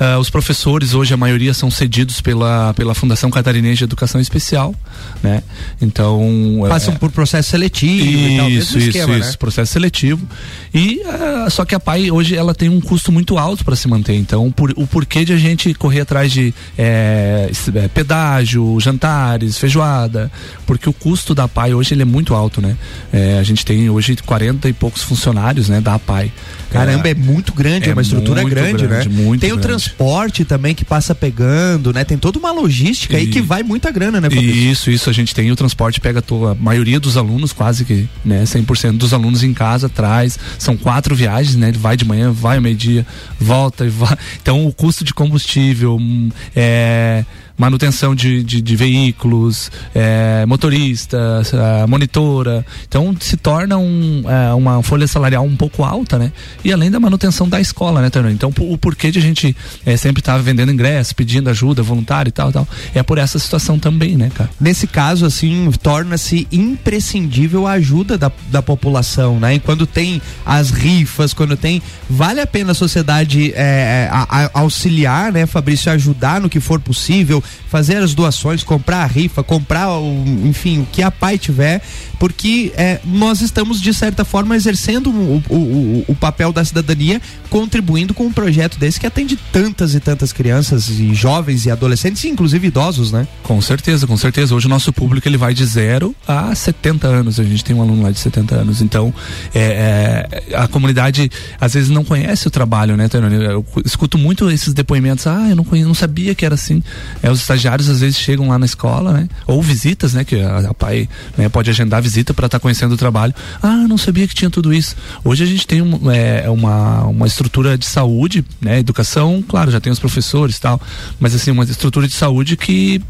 Uh, 0.00 0.18
os 0.18 0.30
professores 0.30 0.94
hoje 0.94 1.12
a 1.12 1.16
maioria 1.16 1.52
são 1.52 1.70
cedidos 1.70 2.22
pela, 2.22 2.72
pela 2.72 2.94
Fundação 2.94 3.30
Catarinense 3.30 3.78
de 3.78 3.84
Educação 3.84 4.18
Especial, 4.18 4.74
né? 5.22 5.42
Então 5.78 6.22
passam 6.70 6.94
é, 6.94 6.96
por 6.96 7.10
processo 7.10 7.50
seletivo, 7.50 8.06
isso, 8.06 8.36
tal, 8.38 8.50
isso, 8.50 8.78
esquema, 8.78 9.18
isso, 9.18 9.30
né? 9.32 9.36
processo 9.38 9.72
seletivo. 9.74 10.26
E 10.72 11.02
uh, 11.04 11.50
só 11.50 11.66
que 11.66 11.74
a 11.74 11.80
Pai 11.80 12.10
hoje 12.10 12.34
ela 12.34 12.54
tem 12.54 12.70
um 12.70 12.80
custo 12.80 13.12
muito 13.12 13.36
alto 13.36 13.62
para 13.62 13.76
se 13.76 13.86
manter. 13.88 14.14
Então 14.14 14.50
por, 14.50 14.72
o 14.74 14.86
porquê 14.86 15.22
de 15.22 15.34
a 15.34 15.36
gente 15.36 15.74
correr 15.74 16.00
atrás 16.00 16.32
de 16.32 16.54
é, 16.78 17.50
pedágio, 17.92 18.80
jantares, 18.80 19.58
feijoada, 19.58 20.32
porque 20.66 20.88
o 20.88 20.94
custo 20.94 21.34
da 21.34 21.46
Pai 21.46 21.74
hoje 21.74 21.92
ele 21.92 22.02
é 22.02 22.06
muito 22.06 22.34
alto, 22.34 22.59
né? 22.60 22.76
É, 23.12 23.38
a 23.38 23.42
gente 23.42 23.64
tem 23.64 23.88
hoje 23.88 24.16
40 24.16 24.68
e 24.68 24.72
poucos 24.72 25.02
funcionários, 25.02 25.68
né, 25.68 25.80
da 25.80 25.98
Pai. 25.98 26.32
Caramba, 26.70 27.08
é, 27.08 27.10
é 27.10 27.14
muito 27.14 27.52
grande, 27.52 27.88
é, 27.88 27.92
uma 27.92 28.02
estrutura 28.02 28.44
grande, 28.44 28.86
grande, 28.86 29.08
né? 29.08 29.22
Muito 29.24 29.40
tem 29.40 29.52
o 29.52 29.58
transporte 29.58 30.44
também 30.44 30.74
que 30.74 30.84
passa 30.84 31.14
pegando, 31.14 31.92
né? 31.92 32.04
Tem 32.04 32.16
toda 32.16 32.38
uma 32.38 32.52
logística 32.52 33.14
e... 33.14 33.20
aí 33.22 33.26
que 33.26 33.40
vai 33.40 33.62
muita 33.62 33.90
grana, 33.90 34.20
né, 34.20 34.30
Fabrício? 34.30 34.54
Isso, 34.54 34.90
isso, 34.90 35.10
a 35.10 35.12
gente 35.12 35.34
tem 35.34 35.50
o 35.50 35.56
transporte 35.56 36.00
pega 36.00 36.20
a 36.20 36.54
maioria 36.54 37.00
dos 37.00 37.16
alunos, 37.16 37.52
quase 37.52 37.84
que, 37.84 38.08
né, 38.24 38.44
100% 38.44 38.96
dos 38.96 39.12
alunos 39.12 39.42
em 39.42 39.52
casa 39.52 39.88
traz, 39.88 40.38
são 40.58 40.76
quatro 40.76 41.14
viagens, 41.14 41.56
né? 41.56 41.68
Ele 41.68 41.78
vai 41.78 41.96
de 41.96 42.04
manhã, 42.04 42.30
vai 42.30 42.56
ao 42.56 42.62
meio-dia, 42.62 43.04
volta 43.38 43.84
e 43.84 43.88
vai. 43.88 44.16
Então 44.40 44.64
o 44.66 44.72
custo 44.72 45.04
de 45.04 45.12
combustível 45.12 45.96
hum, 45.96 46.30
é 46.54 47.24
manutenção 47.60 48.14
de, 48.14 48.42
de, 48.42 48.62
de 48.62 48.76
veículos, 48.76 49.70
é, 49.94 50.46
motorista, 50.46 51.42
monitora. 51.86 52.64
Então 52.88 53.14
se 53.20 53.36
torna 53.36 53.76
um, 53.76 54.24
é, 54.26 54.54
uma 54.54 54.82
folha 54.82 55.06
salarial 55.06 55.44
um 55.44 55.54
pouco 55.54 55.84
alta, 55.84 56.18
né? 56.18 56.32
E 56.64 56.72
além 56.72 56.90
da 56.90 56.98
manutenção 56.98 57.46
da 57.46 57.60
escola, 57.60 58.00
né, 58.00 58.08
Tano? 58.08 58.30
Então 58.30 58.50
o 58.58 58.78
porquê 58.78 59.10
de 59.10 59.18
a 59.18 59.22
gente 59.22 59.54
é, 59.84 59.94
sempre 59.96 60.20
estar 60.20 60.36
tá 60.36 60.38
vendendo 60.38 60.72
ingresso, 60.72 61.14
pedindo 61.14 61.50
ajuda 61.50 61.82
voluntária 61.82 62.30
e 62.30 62.32
tal, 62.32 62.50
tal, 62.50 62.66
é 62.94 63.02
por 63.02 63.18
essa 63.18 63.38
situação 63.38 63.78
também, 63.78 64.16
né, 64.16 64.30
cara? 64.34 64.48
Nesse 64.58 64.86
caso, 64.86 65.26
assim, 65.26 65.70
torna-se 65.82 66.48
imprescindível 66.50 67.66
a 67.66 67.72
ajuda 67.72 68.16
da, 68.16 68.32
da 68.50 68.62
população, 68.62 69.38
né? 69.38 69.56
E 69.56 69.60
quando 69.60 69.86
tem 69.86 70.22
as 70.46 70.70
rifas, 70.70 71.34
quando 71.34 71.58
tem, 71.58 71.82
vale 72.08 72.40
a 72.40 72.46
pena 72.46 72.72
a 72.72 72.74
sociedade 72.74 73.52
é, 73.54 74.08
a, 74.10 74.46
a 74.46 74.60
auxiliar, 74.60 75.30
né, 75.30 75.44
Fabrício, 75.44 75.92
ajudar 75.92 76.40
no 76.40 76.48
que 76.48 76.58
for 76.58 76.80
possível, 76.80 77.42
fazer 77.68 77.96
as 77.98 78.14
doações, 78.14 78.62
comprar 78.62 79.02
a 79.02 79.06
rifa, 79.06 79.42
comprar, 79.42 79.90
o, 79.90 80.24
enfim, 80.44 80.80
o 80.80 80.86
que 80.86 81.02
a 81.02 81.10
pai 81.10 81.38
tiver, 81.38 81.80
porque 82.18 82.72
é, 82.76 83.00
nós 83.04 83.40
estamos, 83.40 83.80
de 83.80 83.94
certa 83.94 84.24
forma, 84.24 84.54
exercendo 84.54 85.10
o, 85.10 85.42
o, 85.48 86.04
o, 86.08 86.14
papel 86.14 86.52
da 86.52 86.62
cidadania, 86.62 87.20
contribuindo 87.48 88.12
com 88.12 88.26
um 88.26 88.32
projeto 88.32 88.78
desse 88.78 89.00
que 89.00 89.06
atende 89.06 89.36
tantas 89.50 89.94
e 89.94 90.00
tantas 90.00 90.32
crianças 90.32 90.90
e 90.90 91.14
jovens 91.14 91.64
e 91.64 91.70
adolescentes, 91.70 92.24
inclusive 92.26 92.68
idosos, 92.68 93.10
né? 93.10 93.26
Com 93.42 93.60
certeza, 93.62 94.06
com 94.06 94.16
certeza. 94.18 94.54
Hoje 94.54 94.66
o 94.66 94.68
nosso 94.68 94.92
público 94.92 95.26
ele 95.26 95.38
vai 95.38 95.54
de 95.54 95.64
zero 95.64 96.14
a 96.28 96.54
70 96.54 97.08
anos. 97.08 97.40
A 97.40 97.44
gente 97.44 97.64
tem 97.64 97.74
um 97.74 97.80
aluno 97.80 98.02
lá 98.02 98.10
de 98.10 98.18
70 98.18 98.54
anos. 98.54 98.82
Então, 98.82 99.14
é, 99.54 100.28
é, 100.50 100.56
a 100.56 100.68
comunidade 100.68 101.30
às 101.58 101.72
vezes 101.72 101.88
não 101.88 102.04
conhece 102.04 102.46
o 102.46 102.50
trabalho, 102.50 102.96
né, 102.96 103.08
Eu 103.50 103.64
escuto 103.84 104.18
muito 104.18 104.50
esses 104.50 104.74
depoimentos. 104.74 105.26
Ah, 105.26 105.48
eu 105.48 105.56
não, 105.56 105.64
não 105.64 105.94
sabia 105.94 106.34
que 106.34 106.44
era 106.44 106.54
assim. 106.54 106.82
É, 107.22 107.29
os 107.30 107.40
estagiários 107.40 107.88
às 107.88 108.00
vezes 108.00 108.18
chegam 108.18 108.48
lá 108.48 108.58
na 108.58 108.66
escola, 108.66 109.12
né? 109.12 109.28
Ou 109.46 109.62
visitas, 109.62 110.14
né? 110.14 110.24
Que 110.24 110.40
a, 110.40 110.70
a 110.70 110.74
pai 110.74 111.08
né, 111.36 111.48
pode 111.48 111.70
agendar 111.70 112.02
visita 112.02 112.34
para 112.34 112.46
estar 112.46 112.58
tá 112.58 112.62
conhecendo 112.62 112.92
o 112.92 112.96
trabalho. 112.96 113.34
Ah, 113.62 113.86
não 113.88 113.98
sabia 113.98 114.26
que 114.26 114.34
tinha 114.34 114.50
tudo 114.50 114.72
isso. 114.72 114.96
Hoje 115.24 115.44
a 115.44 115.46
gente 115.46 115.66
tem 115.66 115.82
um, 115.82 116.10
é, 116.10 116.48
uma, 116.50 117.04
uma 117.04 117.26
estrutura 117.26 117.76
de 117.76 117.86
saúde, 117.86 118.44
né? 118.60 118.78
Educação, 118.78 119.42
claro, 119.46 119.70
já 119.70 119.80
tem 119.80 119.92
os 119.92 119.98
professores 119.98 120.56
e 120.56 120.60
tal, 120.60 120.80
mas 121.18 121.34
assim, 121.34 121.50
uma 121.50 121.64
estrutura 121.64 122.06
de 122.06 122.14
saúde 122.14 122.56
que 122.56 123.00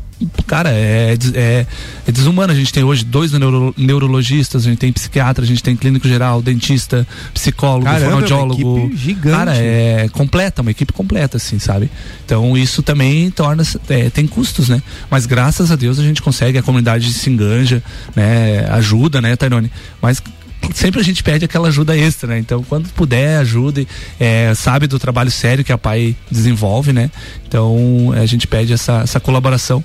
cara, 0.47 0.71
é, 0.71 1.17
é, 1.35 1.67
é 2.07 2.13
desumano. 2.13 2.53
A 2.53 2.57
gente 2.57 2.73
tem 2.73 2.83
hoje 2.85 3.05
dois 3.05 3.33
neuro, 3.33 3.75
neurologistas, 3.77 4.67
a 4.67 4.71
gente 4.71 4.79
tem 4.79 4.93
psiquiatra, 4.93 5.45
a 5.45 5.47
gente 5.47 5.63
tem 5.63 5.77
clínico 5.77 6.07
geral, 6.09 6.43
dentista, 6.43 7.07
psicólogo, 7.33 7.85
Caramba, 7.85 8.05
fonoaudiólogo. 8.05 8.75
Uma 8.77 8.97
gigante. 8.97 9.37
Cara, 9.37 9.57
é 9.57 10.09
completa, 10.13 10.63
uma 10.63 10.71
equipe 10.71 10.93
completa, 10.93 11.37
assim, 11.37 11.59
sabe? 11.59 11.91
Então 12.25 12.57
isso 12.57 12.83
também 12.83 13.31
torna, 13.31 13.63
é, 13.89 14.11
tem 14.11 14.27
custos, 14.27 14.69
né? 14.69 14.83
Mas 15.11 15.27
graças 15.27 15.71
a 15.71 15.77
Deus 15.77 15.99
a 15.99 16.03
gente 16.03 16.23
consegue, 16.23 16.59
a 16.59 16.63
comunidade 16.63 17.13
se 17.13 17.31
enganja, 17.31 17.83
né? 18.15 18.67
Ajuda, 18.71 19.21
né, 19.21 19.37
Tairone? 19.37 19.71
Mas 20.01 20.23
sempre 20.75 21.01
a 21.01 21.05
gente 21.05 21.23
pede 21.23 21.45
aquela 21.45 21.69
ajuda 21.69 21.97
extra, 21.97 22.29
né? 22.29 22.39
Então, 22.39 22.63
quando 22.63 22.89
puder, 22.91 23.39
ajude, 23.39 23.87
é, 24.19 24.53
sabe 24.55 24.87
do 24.87 24.99
trabalho 24.99 25.31
sério 25.31 25.65
que 25.65 25.73
a 25.73 25.79
PAI 25.79 26.17
desenvolve, 26.31 26.93
né? 26.93 27.11
Então, 27.47 28.13
a 28.15 28.27
gente 28.27 28.47
pede 28.47 28.73
essa, 28.73 29.01
essa 29.03 29.21
colaboração. 29.21 29.85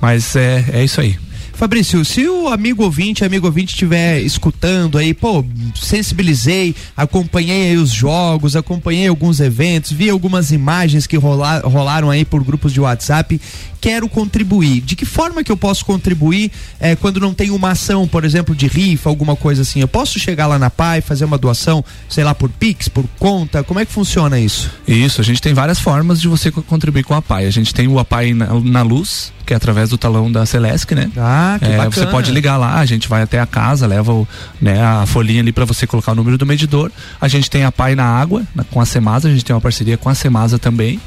Mas 0.00 0.36
é, 0.36 0.64
é 0.72 0.84
isso 0.84 1.00
aí. 1.00 1.18
Fabrício, 1.58 2.04
se 2.04 2.24
o 2.28 2.46
amigo 2.46 2.84
ouvinte, 2.84 3.24
amigo 3.24 3.44
ouvinte 3.44 3.72
estiver 3.72 4.20
escutando 4.20 4.96
aí, 4.96 5.12
pô, 5.12 5.44
sensibilizei, 5.74 6.72
acompanhei 6.96 7.76
os 7.76 7.90
jogos, 7.90 8.54
acompanhei 8.54 9.08
alguns 9.08 9.40
eventos, 9.40 9.90
vi 9.90 10.08
algumas 10.08 10.52
imagens 10.52 11.04
que 11.04 11.16
rolar, 11.16 11.62
rolaram 11.66 12.10
aí 12.10 12.24
por 12.24 12.44
grupos 12.44 12.72
de 12.72 12.80
WhatsApp, 12.80 13.40
quero 13.80 14.08
contribuir. 14.08 14.82
De 14.82 14.94
que 14.94 15.04
forma 15.04 15.42
que 15.42 15.50
eu 15.50 15.56
posso 15.56 15.84
contribuir 15.84 16.52
é, 16.78 16.94
quando 16.94 17.18
não 17.18 17.34
tem 17.34 17.50
uma 17.50 17.72
ação, 17.72 18.06
por 18.06 18.24
exemplo, 18.24 18.54
de 18.54 18.68
rifa, 18.68 19.10
alguma 19.10 19.34
coisa 19.34 19.62
assim? 19.62 19.80
Eu 19.80 19.88
posso 19.88 20.16
chegar 20.20 20.46
lá 20.46 20.60
na 20.60 20.70
PAI, 20.70 21.00
fazer 21.00 21.24
uma 21.24 21.36
doação, 21.36 21.84
sei 22.08 22.22
lá, 22.22 22.36
por 22.36 22.50
Pix, 22.50 22.88
por 22.88 23.04
conta? 23.18 23.64
Como 23.64 23.80
é 23.80 23.84
que 23.84 23.90
funciona 23.90 24.38
isso? 24.38 24.70
Isso, 24.86 25.20
a 25.20 25.24
gente 25.24 25.42
tem 25.42 25.54
várias 25.54 25.80
formas 25.80 26.20
de 26.20 26.28
você 26.28 26.52
contribuir 26.52 27.02
com 27.02 27.14
a 27.14 27.20
PAI. 27.20 27.46
A 27.46 27.50
gente 27.50 27.74
tem 27.74 27.88
o 27.88 27.98
APAI 27.98 28.32
na, 28.32 28.60
na 28.60 28.82
luz, 28.82 29.32
que 29.48 29.54
é 29.54 29.56
através 29.56 29.88
do 29.88 29.96
talão 29.96 30.30
da 30.30 30.44
Celesc, 30.44 30.94
né? 30.94 31.10
Ah, 31.16 31.56
que 31.58 31.64
é, 31.64 31.76
bacana. 31.78 31.90
Você 31.90 32.06
pode 32.06 32.30
ligar 32.30 32.58
lá, 32.58 32.74
a 32.74 32.84
gente 32.84 33.08
vai 33.08 33.22
até 33.22 33.40
a 33.40 33.46
casa, 33.46 33.86
leva 33.86 34.12
o, 34.12 34.28
né, 34.60 34.78
a 34.78 35.06
folhinha 35.06 35.40
ali 35.40 35.52
para 35.52 35.64
você 35.64 35.86
colocar 35.86 36.12
o 36.12 36.14
número 36.14 36.36
do 36.36 36.44
medidor. 36.44 36.92
A 37.18 37.28
gente 37.28 37.48
tem 37.48 37.64
a 37.64 37.72
PAI 37.72 37.94
na 37.94 38.04
água, 38.04 38.42
na, 38.54 38.62
com 38.62 38.78
a 38.78 38.84
Semasa, 38.84 39.26
a 39.26 39.30
gente 39.30 39.42
tem 39.42 39.56
uma 39.56 39.60
parceria 39.62 39.96
com 39.96 40.10
a 40.10 40.14
Semasa 40.14 40.58
também. 40.58 41.00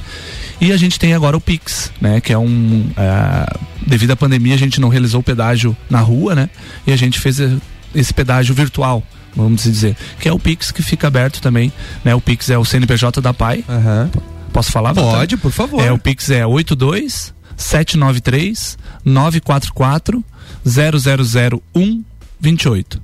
E 0.59 0.71
a 0.71 0.77
gente 0.77 0.97
tem 0.97 1.13
agora 1.13 1.37
o 1.37 1.41
Pix, 1.41 1.91
né? 2.01 2.19
Que 2.19 2.33
é 2.33 2.37
um. 2.37 2.89
É, 2.97 3.45
devido 3.85 4.09
à 4.09 4.15
pandemia, 4.15 4.55
a 4.55 4.57
gente 4.57 4.81
não 4.81 4.89
realizou 4.89 5.19
o 5.19 5.23
pedágio 5.23 5.77
na 5.87 5.99
rua, 5.99 6.33
né? 6.33 6.49
E 6.87 6.91
a 6.91 6.95
gente 6.95 7.19
fez 7.19 7.39
esse 7.93 8.13
pedágio 8.13 8.55
virtual 8.55 9.03
vamos 9.33 9.63
dizer, 9.63 9.95
que 10.19 10.27
é 10.27 10.33
o 10.33 10.37
Pix 10.37 10.71
que 10.71 10.83
fica 10.83 11.07
aberto 11.07 11.41
também, 11.41 11.71
né? 12.03 12.13
O 12.13 12.19
Pix 12.19 12.49
é 12.49 12.57
o 12.57 12.65
CNPJ 12.65 13.21
da 13.21 13.33
PAI. 13.33 13.63
Uhum. 13.69 14.09
Posso 14.51 14.71
falar? 14.71 14.93
Pode, 14.93 15.37
por 15.37 15.51
favor. 15.51 15.81
É, 15.81 15.89
o 15.89 15.97
Pix 15.97 16.29
é 16.31 16.45
82 16.45 17.33
793 17.61 18.77
944 19.05 20.23
0001 20.65 22.03
28. 22.39 23.01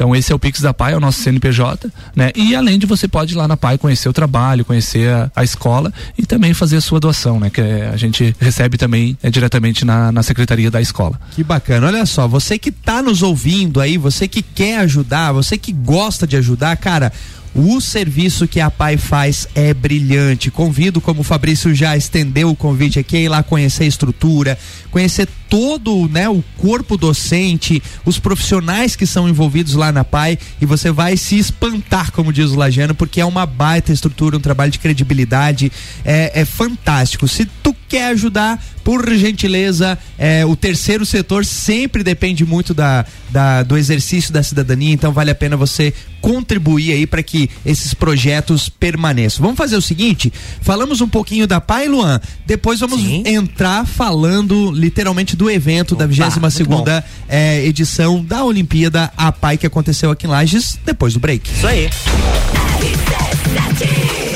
Então 0.00 0.16
esse 0.16 0.32
é 0.32 0.34
o 0.34 0.38
Pix 0.38 0.62
da 0.62 0.72
PAI, 0.72 0.94
é 0.94 0.96
o 0.96 1.00
nosso 1.00 1.20
CNPJ, 1.20 1.92
né? 2.16 2.30
E 2.34 2.56
além 2.56 2.78
de 2.78 2.86
você 2.86 3.06
pode 3.06 3.34
ir 3.34 3.36
lá 3.36 3.46
na 3.46 3.54
PAI 3.54 3.76
conhecer 3.76 4.08
o 4.08 4.14
trabalho, 4.14 4.64
conhecer 4.64 5.10
a, 5.10 5.30
a 5.36 5.44
escola 5.44 5.92
e 6.16 6.24
também 6.24 6.54
fazer 6.54 6.78
a 6.78 6.80
sua 6.80 6.98
doação, 6.98 7.38
né? 7.38 7.50
Que 7.50 7.60
é, 7.60 7.90
a 7.92 7.98
gente 7.98 8.34
recebe 8.40 8.78
também 8.78 9.18
é, 9.22 9.28
diretamente 9.28 9.84
na, 9.84 10.10
na 10.10 10.22
secretaria 10.22 10.70
da 10.70 10.80
escola. 10.80 11.20
Que 11.32 11.44
bacana. 11.44 11.86
Olha 11.86 12.06
só, 12.06 12.26
você 12.26 12.58
que 12.58 12.70
está 12.70 13.02
nos 13.02 13.22
ouvindo 13.22 13.78
aí, 13.78 13.98
você 13.98 14.26
que 14.26 14.40
quer 14.40 14.78
ajudar, 14.78 15.32
você 15.32 15.58
que 15.58 15.70
gosta 15.70 16.26
de 16.26 16.34
ajudar, 16.38 16.74
cara, 16.78 17.12
o 17.54 17.80
serviço 17.80 18.46
que 18.46 18.60
a 18.60 18.70
PAI 18.70 18.96
faz 18.96 19.48
é 19.54 19.74
brilhante. 19.74 20.50
Convido, 20.50 21.00
como 21.00 21.20
o 21.20 21.24
Fabrício 21.24 21.74
já 21.74 21.96
estendeu 21.96 22.50
o 22.50 22.56
convite 22.56 22.98
aqui, 22.98 23.16
a 23.16 23.20
ir 23.20 23.28
lá 23.28 23.42
conhecer 23.42 23.84
a 23.84 23.86
estrutura, 23.86 24.58
conhecer 24.90 25.28
todo 25.48 26.08
né, 26.08 26.28
o 26.28 26.44
corpo 26.58 26.96
docente, 26.96 27.82
os 28.04 28.18
profissionais 28.18 28.94
que 28.94 29.04
são 29.04 29.28
envolvidos 29.28 29.74
lá 29.74 29.90
na 29.90 30.04
PAI 30.04 30.38
e 30.60 30.66
você 30.66 30.92
vai 30.92 31.16
se 31.16 31.38
espantar, 31.38 32.12
como 32.12 32.32
diz 32.32 32.50
o 32.50 32.56
Lajano, 32.56 32.94
porque 32.94 33.20
é 33.20 33.24
uma 33.24 33.44
baita 33.46 33.92
estrutura, 33.92 34.36
um 34.36 34.40
trabalho 34.40 34.70
de 34.70 34.78
credibilidade, 34.78 35.72
é, 36.04 36.40
é 36.40 36.44
fantástico. 36.44 37.26
Se 37.26 37.44
tu 37.44 37.74
quer 37.90 38.06
ajudar, 38.12 38.62
por 38.84 39.12
gentileza, 39.12 39.98
é, 40.16 40.46
o 40.46 40.54
terceiro 40.54 41.04
setor 41.04 41.44
sempre 41.44 42.04
depende 42.04 42.44
muito 42.44 42.72
da, 42.72 43.04
da, 43.30 43.64
do 43.64 43.76
exercício 43.76 44.32
da 44.32 44.44
cidadania, 44.44 44.94
então 44.94 45.12
vale 45.12 45.32
a 45.32 45.34
pena 45.34 45.56
você 45.56 45.92
contribuir 46.20 46.92
aí 46.92 47.06
para 47.06 47.22
que 47.22 47.50
esses 47.66 47.92
projetos 47.92 48.68
permaneçam. 48.68 49.42
Vamos 49.42 49.58
fazer 49.58 49.76
o 49.76 49.82
seguinte: 49.82 50.32
falamos 50.60 51.00
um 51.00 51.08
pouquinho 51.08 51.48
da 51.48 51.60
PAI, 51.60 51.88
Luan, 51.88 52.20
depois 52.46 52.78
vamos 52.78 53.00
Sim. 53.00 53.24
entrar 53.26 53.84
falando 53.84 54.70
literalmente 54.70 55.34
do 55.34 55.50
evento 55.50 55.94
Opa, 55.94 56.04
da 56.04 56.06
22 56.06 56.54
segunda 56.54 57.04
é, 57.28 57.64
edição 57.66 58.24
da 58.24 58.44
Olimpíada 58.44 59.12
A 59.16 59.32
PAI 59.32 59.58
que 59.58 59.66
aconteceu 59.66 60.12
aqui 60.12 60.26
em 60.26 60.30
Lages 60.30 60.78
depois 60.84 61.12
do 61.14 61.20
break. 61.20 61.50
Isso 61.50 61.66
aí. 61.66 61.90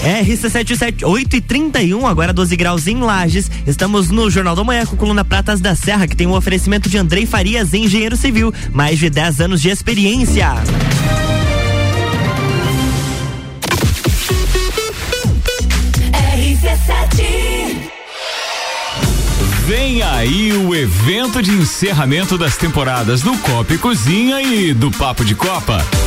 RC77, 0.04 1.02
8 1.02 1.37
e 1.37 1.40
31 1.40 2.06
agora 2.06 2.30
12 2.30 2.54
graus 2.56 2.87
em 2.87 3.00
Lages. 3.00 3.50
Estamos 3.66 4.11
no 4.11 4.30
Jornal 4.30 4.54
da 4.54 4.62
Manhã 4.62 4.84
com 4.84 4.96
coluna 4.96 5.25
Pratas 5.25 5.61
da 5.61 5.75
Serra, 5.75 6.06
que 6.06 6.14
tem 6.14 6.26
um 6.26 6.34
oferecimento 6.34 6.90
de 6.90 6.99
Andrei 6.99 7.25
Farias, 7.25 7.73
engenheiro 7.73 8.14
civil, 8.14 8.52
mais 8.70 8.99
de 8.99 9.08
10 9.08 9.40
anos 9.40 9.62
de 9.62 9.70
experiência. 9.70 10.52
Vem 19.66 20.02
aí 20.02 20.52
o 20.52 20.75
evento 20.75 21.42
de 21.42 21.50
encerramento 21.50 22.37
das 22.37 22.58
temporadas 22.58 23.23
do 23.23 23.34
Copa 23.38 23.73
e 23.73 23.78
Cozinha 23.78 24.42
e 24.42 24.75
do 24.75 24.90
Papo 24.90 25.25
de 25.25 25.34
Copa. 25.34 25.82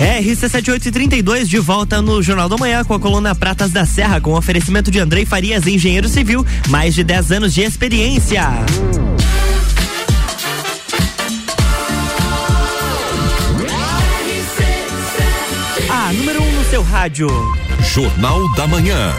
RC7832 0.00 1.44
de 1.44 1.58
volta 1.58 2.00
no 2.00 2.22
Jornal 2.22 2.48
da 2.48 2.56
Manhã 2.56 2.82
com 2.82 2.94
a 2.94 2.98
coluna 2.98 3.34
Pratas 3.34 3.70
da 3.70 3.84
Serra, 3.84 4.18
com 4.18 4.32
oferecimento 4.32 4.90
de 4.90 4.98
Andrei 4.98 5.26
Farias, 5.26 5.66
engenheiro 5.66 6.08
civil, 6.08 6.44
mais 6.68 6.94
de 6.94 7.04
10 7.04 7.32
anos 7.32 7.52
de 7.52 7.60
experiência. 7.60 8.42
A 15.90 16.12
número 16.14 16.42
1 16.42 16.46
um 16.46 16.52
no 16.52 16.64
seu 16.64 16.82
rádio. 16.82 17.28
Jornal 17.92 18.50
da 18.54 18.66
Manhã. 18.66 19.12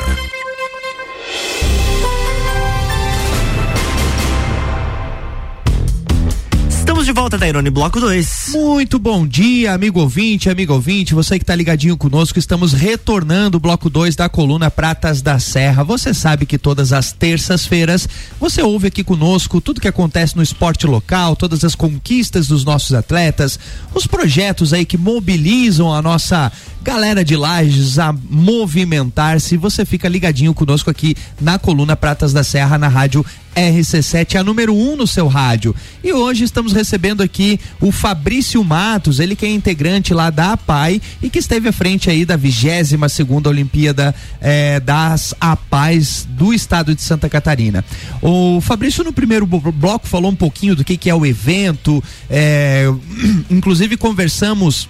De 7.12 7.16
volta, 7.16 7.38
Tairone, 7.38 7.70
bloco 7.70 8.00
2. 8.00 8.52
Muito 8.54 8.98
bom 8.98 9.28
dia, 9.28 9.74
amigo 9.74 10.00
ouvinte, 10.00 10.50
amigo 10.50 10.74
ouvinte, 10.74 11.14
você 11.14 11.38
que 11.38 11.44
está 11.44 11.54
ligadinho 11.54 11.98
conosco, 11.98 12.40
estamos 12.40 12.72
retornando 12.72 13.58
o 13.58 13.60
bloco 13.60 13.90
2 13.90 14.16
da 14.16 14.30
coluna 14.30 14.72
Pratas 14.72 15.22
da 15.22 15.38
Serra. 15.38 15.84
Você 15.84 16.14
sabe 16.14 16.46
que 16.46 16.58
todas 16.58 16.94
as 16.94 17.12
terças-feiras 17.12 18.08
você 18.40 18.62
ouve 18.62 18.88
aqui 18.88 19.04
conosco 19.04 19.60
tudo 19.60 19.82
que 19.82 19.90
acontece 19.90 20.38
no 20.38 20.42
esporte 20.42 20.88
local, 20.88 21.36
todas 21.36 21.66
as 21.66 21.76
conquistas 21.76 22.48
dos 22.48 22.64
nossos 22.64 22.94
atletas, 22.94 23.60
os 23.94 24.08
projetos 24.08 24.72
aí 24.72 24.86
que 24.86 24.98
mobilizam 24.98 25.94
a 25.94 26.02
nossa 26.02 26.50
galera 26.84 27.24
de 27.24 27.36
Lages 27.36 28.00
a 28.00 28.14
movimentar-se. 28.30 29.56
Você 29.56 29.86
fica 29.86 30.10
ligadinho 30.10 30.54
conosco 30.54 30.90
aqui 30.90 31.16
na 31.40 31.60
coluna 31.60 31.96
Pratas 31.96 32.34
da 32.34 32.44
Serra, 32.44 32.78
na 32.78 32.88
rádio 32.88 33.26
RC7, 33.56 34.40
a 34.40 34.44
número 34.44 34.74
1 34.74 34.94
um 34.94 34.96
no 34.96 35.06
seu 35.06 35.28
rádio. 35.28 35.76
E 36.04 36.12
hoje 36.14 36.44
estamos 36.44 36.74
recebendo 36.74 37.22
aqui 37.22 37.60
o 37.80 37.92
Fabrício 37.92 38.64
Matos, 38.64 39.20
ele 39.20 39.36
que 39.36 39.46
é 39.46 39.50
integrante 39.50 40.14
lá 40.14 40.30
da 40.30 40.54
APAI 40.54 41.02
e 41.22 41.30
que 41.30 41.40
esteve 41.40 41.68
à 41.70 41.72
frente 41.72 42.10
aí 42.10 42.26
da 42.26 42.38
22 42.38 43.12
segunda 43.12 43.50
Olimpíada 43.50 44.16
eh, 44.40 44.80
das 44.80 45.36
APAIs 45.40 46.26
do 46.30 46.54
estado 46.54 46.96
de 46.96 47.02
Santa 47.02 47.30
Catarina. 47.30 47.84
O 48.22 48.60
Fabrício 48.62 49.04
no 49.04 49.12
primeiro 49.12 49.46
bloco 49.46 50.08
falou 50.08 50.32
um 50.32 50.36
pouquinho 50.36 50.76
do 50.76 50.84
que, 50.84 50.98
que 50.98 51.10
é 51.10 51.16
o 51.16 51.26
evento, 51.26 52.02
eh, 52.30 52.86
inclusive 53.52 53.98
conversamos 53.98 54.88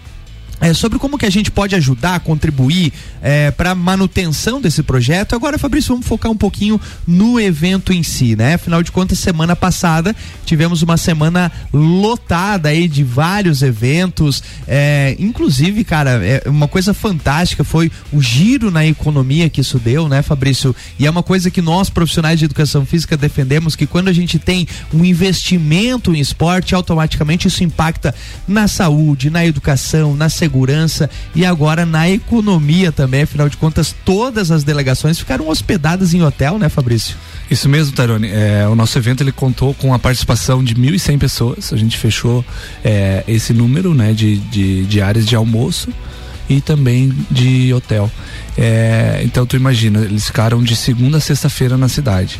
é, 0.61 0.75
sobre 0.75 0.99
como 0.99 1.17
que 1.17 1.25
a 1.25 1.29
gente 1.29 1.49
pode 1.49 1.75
ajudar, 1.75 2.19
contribuir 2.19 2.93
é, 3.19 3.49
para 3.49 3.73
manutenção 3.73 4.61
desse 4.61 4.83
projeto. 4.83 5.35
Agora, 5.35 5.57
Fabrício, 5.57 5.89
vamos 5.95 6.05
focar 6.05 6.31
um 6.31 6.37
pouquinho 6.37 6.79
no 7.07 7.39
evento 7.39 7.91
em 7.91 8.03
si, 8.03 8.35
né? 8.35 8.53
Afinal 8.53 8.83
de 8.83 8.91
contas, 8.91 9.17
semana 9.17 9.55
passada 9.55 10.15
tivemos 10.45 10.83
uma 10.83 10.97
semana 10.97 11.51
lotada 11.73 12.69
aí 12.69 12.87
de 12.87 13.03
vários 13.03 13.63
eventos, 13.63 14.43
é, 14.67 15.15
inclusive, 15.17 15.83
cara, 15.83 16.23
é 16.23 16.43
uma 16.45 16.67
coisa 16.67 16.93
fantástica 16.93 17.63
foi 17.63 17.91
o 18.13 18.21
giro 18.21 18.69
na 18.69 18.85
economia 18.85 19.49
que 19.49 19.61
isso 19.61 19.79
deu, 19.79 20.07
né, 20.07 20.21
Fabrício? 20.21 20.75
E 20.99 21.07
é 21.07 21.09
uma 21.09 21.23
coisa 21.23 21.49
que 21.49 21.61
nós 21.61 21.89
profissionais 21.89 22.37
de 22.37 22.45
educação 22.45 22.85
física 22.85 23.17
defendemos 23.17 23.75
que 23.75 23.87
quando 23.87 24.09
a 24.09 24.13
gente 24.13 24.37
tem 24.37 24.67
um 24.93 25.03
investimento 25.03 26.13
em 26.13 26.19
esporte, 26.19 26.75
automaticamente 26.75 27.47
isso 27.47 27.63
impacta 27.63 28.13
na 28.47 28.67
saúde, 28.67 29.29
na 29.31 29.43
educação, 29.43 30.15
na 30.15 30.29
segurança 30.29 30.50
segurança 30.51 31.09
e 31.33 31.45
agora 31.45 31.85
na 31.85 32.09
economia 32.09 32.91
também. 32.91 33.21
Afinal 33.21 33.47
de 33.47 33.55
contas, 33.55 33.95
todas 34.03 34.51
as 34.51 34.63
delegações 34.63 35.17
ficaram 35.17 35.47
hospedadas 35.47 36.13
em 36.13 36.21
hotel, 36.21 36.59
né, 36.59 36.67
Fabrício? 36.67 37.15
Isso 37.49 37.69
mesmo, 37.69 37.95
Tarone. 37.95 38.29
É, 38.29 38.67
o 38.67 38.75
nosso 38.75 38.97
evento 38.97 39.23
ele 39.23 39.31
contou 39.31 39.73
com 39.73 39.93
a 39.93 39.99
participação 39.99 40.63
de 40.63 40.75
1.100 40.75 41.17
pessoas. 41.17 41.73
A 41.73 41.77
gente 41.77 41.97
fechou 41.97 42.43
é, 42.83 43.23
esse 43.27 43.53
número 43.53 43.93
né, 43.93 44.13
de, 44.13 44.37
de, 44.37 44.85
de 44.85 45.01
áreas 45.01 45.25
de 45.25 45.35
almoço 45.35 45.89
e 46.49 46.59
também 46.59 47.13
de 47.29 47.73
hotel. 47.73 48.11
É, 48.57 49.21
então 49.23 49.45
tu 49.45 49.55
imagina, 49.55 50.01
eles 50.01 50.25
ficaram 50.25 50.61
de 50.61 50.75
segunda 50.75 51.17
a 51.17 51.21
sexta-feira 51.21 51.77
na 51.77 51.87
cidade. 51.87 52.39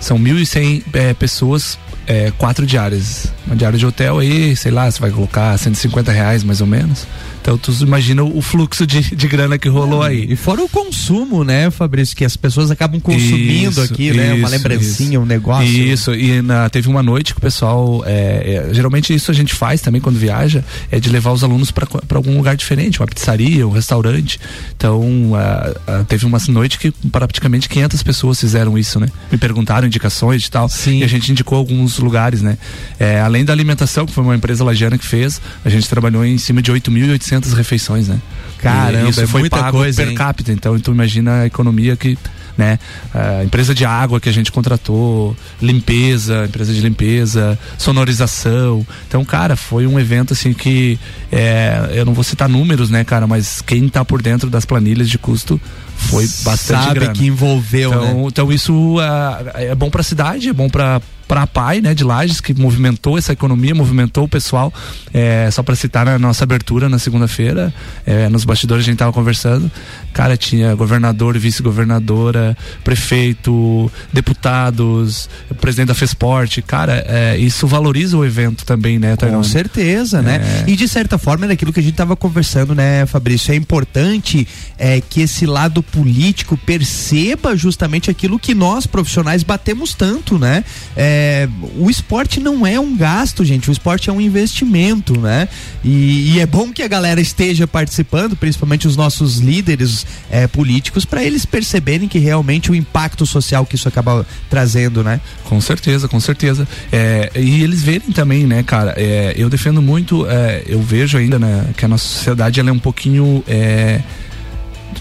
São 0.00 0.18
1.100 0.18 0.82
é, 0.92 1.14
pessoas 1.14 1.78
é, 2.08 2.32
quatro 2.38 2.66
diárias. 2.66 3.30
Uma 3.46 3.54
diária 3.54 3.78
de 3.78 3.84
hotel 3.84 4.18
aí, 4.18 4.56
sei 4.56 4.72
lá, 4.72 4.90
você 4.90 4.98
vai 4.98 5.10
colocar 5.10 5.56
150 5.56 6.10
reais 6.10 6.42
mais 6.42 6.62
ou 6.62 6.66
menos. 6.66 7.06
Então 7.48 7.56
tu 7.56 7.72
imagina 7.82 8.22
o 8.22 8.42
fluxo 8.42 8.86
de, 8.86 9.16
de 9.16 9.26
grana 9.26 9.56
que 9.56 9.70
rolou 9.70 10.04
é, 10.04 10.08
aí. 10.08 10.26
E 10.32 10.36
fora 10.36 10.62
o 10.62 10.68
consumo, 10.68 11.42
né, 11.42 11.70
Fabrício, 11.70 12.14
que 12.14 12.22
as 12.22 12.36
pessoas 12.36 12.70
acabam 12.70 13.00
consumindo 13.00 13.70
isso, 13.70 13.80
aqui, 13.80 14.12
né? 14.12 14.34
Uma 14.34 14.50
lembrancinha, 14.50 15.12
isso. 15.12 15.20
um 15.20 15.24
negócio. 15.24 15.66
Isso, 15.66 16.14
e 16.14 16.42
na, 16.42 16.68
teve 16.68 16.90
uma 16.90 17.02
noite 17.02 17.32
que 17.32 17.38
o 17.38 17.40
pessoal, 17.40 18.02
é, 18.04 18.66
é, 18.68 18.74
geralmente 18.74 19.14
isso 19.14 19.30
a 19.30 19.34
gente 19.34 19.54
faz 19.54 19.80
também 19.80 19.98
quando 19.98 20.18
viaja, 20.18 20.62
é 20.90 21.00
de 21.00 21.08
levar 21.08 21.32
os 21.32 21.42
alunos 21.42 21.70
para 21.70 21.88
algum 22.14 22.36
lugar 22.36 22.54
diferente, 22.54 23.00
uma 23.00 23.06
pizzaria, 23.06 23.66
um 23.66 23.70
restaurante. 23.70 24.38
Então, 24.76 25.32
a, 25.34 26.00
a, 26.00 26.04
teve 26.04 26.26
uma 26.26 26.38
noite 26.48 26.78
que 26.78 26.90
praticamente 27.10 27.66
500 27.66 28.02
pessoas 28.02 28.38
fizeram 28.38 28.76
isso, 28.76 29.00
né? 29.00 29.08
Me 29.32 29.38
perguntaram 29.38 29.86
indicações 29.86 30.44
e 30.44 30.50
tal. 30.50 30.68
Sim. 30.68 30.98
E 30.98 31.04
a 31.04 31.08
gente 31.08 31.32
indicou 31.32 31.56
alguns 31.56 31.98
lugares, 31.98 32.42
né? 32.42 32.58
É, 33.00 33.22
além 33.22 33.42
da 33.42 33.54
alimentação, 33.54 34.04
que 34.04 34.12
foi 34.12 34.22
uma 34.22 34.36
empresa 34.36 34.62
lagiana 34.62 34.98
que 34.98 35.06
fez, 35.06 35.40
a 35.64 35.70
gente 35.70 35.88
trabalhou 35.88 36.26
em 36.26 36.36
cima 36.36 36.60
de 36.60 36.70
8.800 36.70 37.37
400 37.38 37.52
refeições, 37.52 38.08
né? 38.08 38.20
Caramba, 38.58 39.06
e 39.06 39.10
isso 39.10 39.20
é 39.20 39.26
foi 39.26 39.40
muita 39.40 39.58
pago 39.58 39.78
coisa, 39.78 40.04
per 40.04 40.14
capita. 40.14 40.52
Então, 40.52 40.78
tu 40.80 40.90
imagina 40.90 41.42
a 41.42 41.46
economia 41.46 41.96
que 41.96 42.18
né? 42.58 42.76
A 43.14 43.44
empresa 43.44 43.72
de 43.72 43.84
água 43.84 44.18
que 44.20 44.28
a 44.28 44.32
gente 44.32 44.50
contratou, 44.50 45.36
limpeza, 45.62 46.44
empresa 46.44 46.74
de 46.74 46.80
limpeza, 46.80 47.56
sonorização. 47.78 48.84
Então, 49.06 49.24
cara, 49.24 49.54
foi 49.54 49.86
um 49.86 49.98
evento 49.98 50.32
assim 50.32 50.52
que 50.52 50.98
é, 51.30 51.88
eu 51.94 52.04
não 52.04 52.12
vou 52.12 52.24
citar 52.24 52.48
números, 52.48 52.90
né, 52.90 53.04
cara, 53.04 53.28
mas 53.28 53.62
quem 53.62 53.88
tá 53.88 54.04
por 54.04 54.20
dentro 54.20 54.50
das 54.50 54.64
planilhas 54.64 55.08
de 55.08 55.16
custo 55.18 55.60
foi 55.94 56.28
bastante 56.42 56.84
Sabe 56.84 57.00
grana. 57.00 57.12
que 57.12 57.26
envolveu, 57.26 57.90
então, 57.90 58.02
né? 58.02 58.24
então 58.26 58.52
isso 58.52 58.96
uh, 58.96 59.50
é 59.54 59.74
bom 59.76 59.88
para 59.88 60.00
a 60.00 60.04
cidade, 60.04 60.48
é 60.48 60.52
bom 60.52 60.68
para 60.68 61.00
para 61.28 61.42
a 61.42 61.46
PAI, 61.46 61.82
né, 61.82 61.94
de 61.94 62.02
Lages, 62.02 62.40
que 62.40 62.54
movimentou 62.54 63.18
essa 63.18 63.34
economia, 63.34 63.74
movimentou 63.74 64.24
o 64.24 64.28
pessoal. 64.28 64.72
É, 65.12 65.50
só 65.50 65.62
para 65.62 65.76
citar 65.76 66.06
na 66.06 66.18
nossa 66.18 66.42
abertura 66.42 66.88
na 66.88 66.98
segunda-feira, 66.98 67.72
é, 68.06 68.28
nos 68.30 68.44
bastidores 68.44 68.84
a 68.84 68.86
gente 68.86 68.98
tava 68.98 69.12
conversando. 69.12 69.70
Cara, 70.18 70.36
tinha 70.36 70.74
governador, 70.74 71.38
vice-governadora, 71.38 72.56
prefeito, 72.82 73.88
deputados, 74.12 75.30
presidente 75.60 75.86
da 75.86 75.94
FESPORT. 75.94 76.60
Cara, 76.62 77.04
é, 77.06 77.38
isso 77.38 77.68
valoriza 77.68 78.16
o 78.16 78.24
evento 78.24 78.64
também, 78.64 78.98
né, 78.98 79.16
Com 79.16 79.44
certeza, 79.44 80.20
né? 80.20 80.64
É. 80.66 80.70
E 80.72 80.74
de 80.74 80.88
certa 80.88 81.18
forma 81.18 81.44
é 81.44 81.50
daquilo 81.50 81.72
que 81.72 81.78
a 81.78 81.82
gente 81.84 81.94
tava 81.94 82.16
conversando, 82.16 82.74
né, 82.74 83.06
Fabrício? 83.06 83.52
É 83.52 83.54
importante 83.54 84.48
é, 84.76 85.00
que 85.00 85.20
esse 85.20 85.46
lado 85.46 85.84
político 85.84 86.56
perceba 86.56 87.56
justamente 87.56 88.10
aquilo 88.10 88.40
que 88.40 88.56
nós 88.56 88.88
profissionais 88.88 89.44
batemos 89.44 89.94
tanto, 89.94 90.36
né? 90.36 90.64
É, 90.96 91.48
o 91.76 91.88
esporte 91.88 92.40
não 92.40 92.66
é 92.66 92.80
um 92.80 92.96
gasto, 92.96 93.44
gente. 93.44 93.70
O 93.70 93.72
esporte 93.72 94.10
é 94.10 94.12
um 94.12 94.20
investimento, 94.20 95.16
né? 95.20 95.48
E, 95.84 96.32
e 96.32 96.40
é 96.40 96.46
bom 96.46 96.72
que 96.72 96.82
a 96.82 96.88
galera 96.88 97.20
esteja 97.20 97.68
participando, 97.68 98.34
principalmente 98.34 98.88
os 98.88 98.96
nossos 98.96 99.38
líderes 99.38 100.07
é, 100.30 100.46
políticos, 100.46 101.04
para 101.04 101.22
eles 101.22 101.44
perceberem 101.44 102.08
que 102.08 102.18
realmente 102.18 102.70
o 102.70 102.74
impacto 102.74 103.26
social 103.26 103.64
que 103.64 103.74
isso 103.74 103.88
acaba 103.88 104.26
trazendo, 104.48 105.02
né? 105.02 105.20
Com 105.44 105.60
certeza, 105.60 106.08
com 106.08 106.20
certeza. 106.20 106.66
É, 106.92 107.30
e 107.36 107.62
eles 107.62 107.82
verem 107.82 108.10
também, 108.12 108.46
né, 108.46 108.62
cara? 108.62 108.94
É, 108.96 109.34
eu 109.36 109.48
defendo 109.48 109.80
muito, 109.80 110.26
eu 110.66 110.82
vejo 110.82 111.18
ainda, 111.18 111.38
né, 111.38 111.66
que 111.76 111.84
a 111.84 111.88
nossa 111.88 112.06
sociedade 112.06 112.60
ela 112.60 112.70
é 112.70 112.72
um 112.72 112.78
pouquinho 112.78 113.42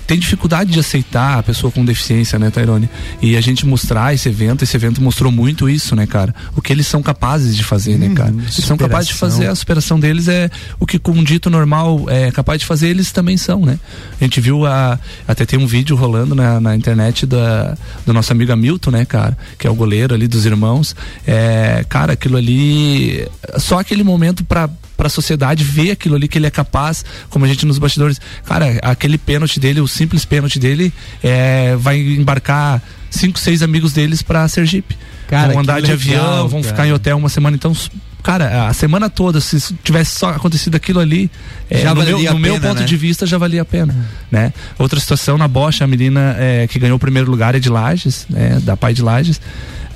tem 0.05 0.17
dificuldade 0.17 0.71
de 0.71 0.79
aceitar 0.79 1.39
a 1.39 1.43
pessoa 1.43 1.71
com 1.71 1.83
deficiência, 1.83 2.39
né, 2.39 2.49
Tairone? 2.49 2.89
E 3.21 3.35
a 3.35 3.41
gente 3.41 3.65
mostrar 3.65 4.13
esse 4.13 4.29
evento, 4.29 4.63
esse 4.63 4.75
evento 4.75 5.01
mostrou 5.01 5.31
muito 5.31 5.69
isso, 5.69 5.95
né, 5.95 6.05
cara? 6.05 6.33
O 6.55 6.61
que 6.61 6.71
eles 6.71 6.87
são 6.87 7.01
capazes 7.01 7.55
de 7.55 7.63
fazer, 7.63 7.97
né, 7.97 8.13
cara? 8.13 8.31
Hum, 8.31 8.39
eles 8.41 8.65
são 8.65 8.77
capazes 8.77 9.09
de 9.09 9.15
fazer, 9.15 9.47
a 9.47 9.55
superação 9.55 9.99
deles 9.99 10.27
é 10.27 10.49
o 10.79 10.85
que 10.85 10.97
com 10.97 11.11
um 11.11 11.23
dito 11.23 11.49
normal 11.49 12.05
é 12.07 12.31
capaz 12.31 12.59
de 12.59 12.65
fazer, 12.65 12.89
eles 12.89 13.11
também 13.11 13.37
são, 13.37 13.65
né? 13.65 13.79
A 14.19 14.23
gente 14.23 14.39
viu 14.39 14.65
a. 14.65 14.99
Até 15.27 15.45
tem 15.45 15.59
um 15.59 15.67
vídeo 15.67 15.95
rolando 15.95 16.33
na, 16.33 16.59
na 16.59 16.75
internet 16.75 17.25
da, 17.25 17.77
do 18.05 18.13
nosso 18.13 18.31
amigo 18.31 18.51
Hamilton, 18.51 18.91
né, 18.91 19.05
cara? 19.05 19.37
Que 19.57 19.67
é 19.67 19.69
o 19.69 19.75
goleiro 19.75 20.13
ali 20.13 20.27
dos 20.27 20.45
irmãos. 20.45 20.95
É, 21.25 21.85
cara, 21.89 22.13
aquilo 22.13 22.37
ali. 22.37 23.27
Só 23.57 23.79
aquele 23.79 24.03
momento 24.03 24.43
para 24.43 24.69
para 24.97 25.07
a 25.07 25.09
sociedade 25.09 25.63
ver 25.63 25.91
aquilo 25.91 26.15
ali 26.15 26.27
que 26.27 26.37
ele 26.37 26.47
é 26.47 26.51
capaz, 26.51 27.05
como 27.29 27.45
a 27.45 27.47
gente 27.47 27.65
nos 27.65 27.77
bastidores. 27.77 28.19
Cara, 28.43 28.79
aquele 28.81 29.17
pênalti 29.17 29.59
dele, 29.59 29.79
o 29.79 29.87
simples 29.87 30.25
pênalti 30.25 30.59
dele, 30.59 30.91
é, 31.23 31.75
vai 31.75 31.99
embarcar 31.99 32.81
cinco, 33.09 33.39
seis 33.39 33.61
amigos 33.61 33.93
deles 33.93 34.23
para 34.23 34.47
Sergipe. 34.47 34.97
Cara, 35.27 35.51
vão 35.51 35.61
andar 35.61 35.81
de 35.81 35.91
legal, 35.91 35.95
avião, 35.95 36.47
vão 36.47 36.61
cara. 36.61 36.73
ficar 36.73 36.87
em 36.87 36.93
hotel 36.93 37.17
uma 37.17 37.29
semana. 37.29 37.55
Então, 37.55 37.75
cara, 38.23 38.67
a 38.67 38.73
semana 38.73 39.09
toda, 39.09 39.39
se 39.39 39.73
tivesse 39.83 40.17
só 40.17 40.29
acontecido 40.29 40.75
aquilo 40.75 40.99
ali, 40.99 41.29
é, 41.69 41.83
no, 41.83 41.95
meu, 41.95 42.17
no 42.17 42.23
pena, 42.23 42.39
meu, 42.39 42.59
ponto 42.59 42.79
né? 42.79 42.85
de 42.85 42.97
vista, 42.97 43.25
já 43.25 43.37
valia 43.37 43.61
a 43.61 43.65
pena. 43.65 43.95
Né? 44.31 44.53
Outra 44.79 44.99
situação 44.99 45.37
na 45.37 45.47
Bosch, 45.47 45.81
a 45.81 45.87
menina 45.87 46.35
é, 46.39 46.65
que 46.67 46.79
ganhou 46.79 46.95
o 46.95 46.99
primeiro 46.99 47.29
lugar 47.29 47.55
é 47.55 47.59
de 47.59 47.69
Lages, 47.69 48.25
né? 48.29 48.59
da 48.63 48.75
Pai 48.75 48.93
de 48.93 49.01
Lages. 49.01 49.39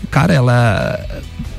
Cara, 0.10 0.34
ela 0.34 1.00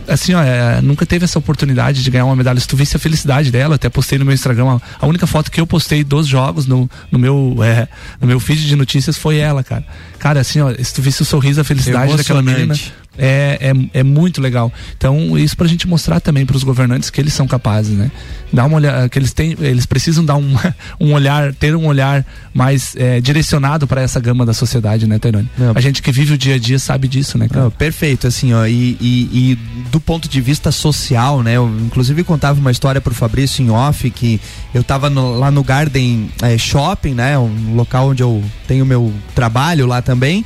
assim, 0.09 0.35
ó, 0.35 0.43
é, 0.43 0.81
nunca 0.81 1.05
teve 1.07 1.25
essa 1.25 1.39
oportunidade 1.39 2.03
de 2.03 2.11
ganhar 2.11 2.25
uma 2.25 2.37
medalha. 2.37 2.59
Se 2.61 2.69
tu 2.69 2.77
visse 2.77 2.97
a 2.97 2.99
felicidade 2.99 3.51
dela, 3.51 3.77
até 3.77 3.89
postei 3.89 4.19
no 4.19 4.25
meu 4.25 4.35
Instagram, 4.35 4.79
a, 5.01 5.07
única 5.07 5.27
foto 5.27 5.51
que 5.51 5.61
eu 5.61 5.67
postei 5.67 6.05
dos 6.05 6.27
jogos 6.27 6.67
no, 6.67 6.91
no, 7.11 7.19
meu, 7.19 7.57
é, 7.63 7.89
no 8.21 8.27
meu 8.27 8.41
feed 8.41 8.67
de 8.67 8.77
notícias 8.77 9.17
foi 9.17 9.37
ela, 9.37 9.63
cara. 9.63 9.85
Cara, 10.19 10.41
assim, 10.41 10.61
ó, 10.61 10.73
se 10.73 10.95
tu 10.95 11.03
visse 11.03 11.23
o 11.23 11.25
sorriso, 11.25 11.61
a 11.61 11.65
felicidade 11.65 12.17
daquela 12.17 12.43
menina 12.43 12.75
é, 13.19 13.73
é, 13.73 14.01
é 14.01 14.03
muito 14.03 14.41
legal. 14.41 14.73
Então, 14.97 15.37
isso 15.39 15.57
pra 15.57 15.67
gente 15.67 15.87
mostrar 15.87 16.21
também 16.21 16.47
para 16.47 16.57
os 16.57 16.63
governantes 16.63 17.11
que 17.11 17.21
eles 17.21 17.33
são 17.33 17.47
capazes, 17.47 17.97
né? 17.97 18.11
Dar 18.53 18.65
uma 18.67 18.77
olhada, 18.77 19.09
que 19.09 19.19
eles 19.19 19.33
têm, 19.33 19.57
eles 19.61 19.87
precisam 19.87 20.25
dar 20.25 20.37
um, 20.37 20.55
um 21.01 21.13
olhar, 21.13 21.55
ter 21.55 21.75
um 21.75 21.87
olhar 21.87 22.25
mais 22.55 22.95
é, 22.97 23.21
direcionado 23.21 23.87
para 23.87 24.01
essa 24.01 24.21
gama 24.21 24.47
da 24.47 24.53
sociedade, 24.53 25.07
né, 25.07 25.19
Tairone? 25.19 25.49
A 25.75 25.81
gente 25.81 26.03
que 26.03 26.13
vive 26.13 26.35
o 26.35 26.39
dia 26.39 26.55
a 26.55 26.59
dia 26.59 26.79
sabe 26.79 27.09
disso, 27.09 27.37
né, 27.37 27.49
cara? 27.49 27.65
Não, 27.65 27.71
perfeito, 27.71 28.27
assim, 28.27 28.53
ó, 28.53 28.67
e, 28.67 28.97
e, 29.01 29.29
e, 29.33 29.59
do 29.91 30.01
ponto 30.01 30.29
de 30.29 30.41
vista 30.41 30.71
social, 30.71 31.43
né? 31.43 31.57
Eu, 31.57 31.69
inclusive 31.85 32.25
contava 32.25 32.59
uma 32.61 32.71
história 32.71 33.01
pro 33.01 33.15
Fabrício 33.15 33.63
em 33.63 33.71
off 33.71 34.11
que 34.11 34.41
eu 34.75 34.83
tava 34.83 35.11
no, 35.11 35.39
lá 35.39 35.51
no 35.51 35.63
Garden 35.63 36.31
é, 36.41 36.57
Shopping, 36.57 37.15
né? 37.15 37.39
Um 37.39 37.75
local 37.75 38.09
onde 38.09 38.23
eu 38.23 38.43
tenho 38.67 38.87
meu 38.87 39.13
trabalho 39.35 39.87
lá 39.87 40.01
também. 40.01 40.45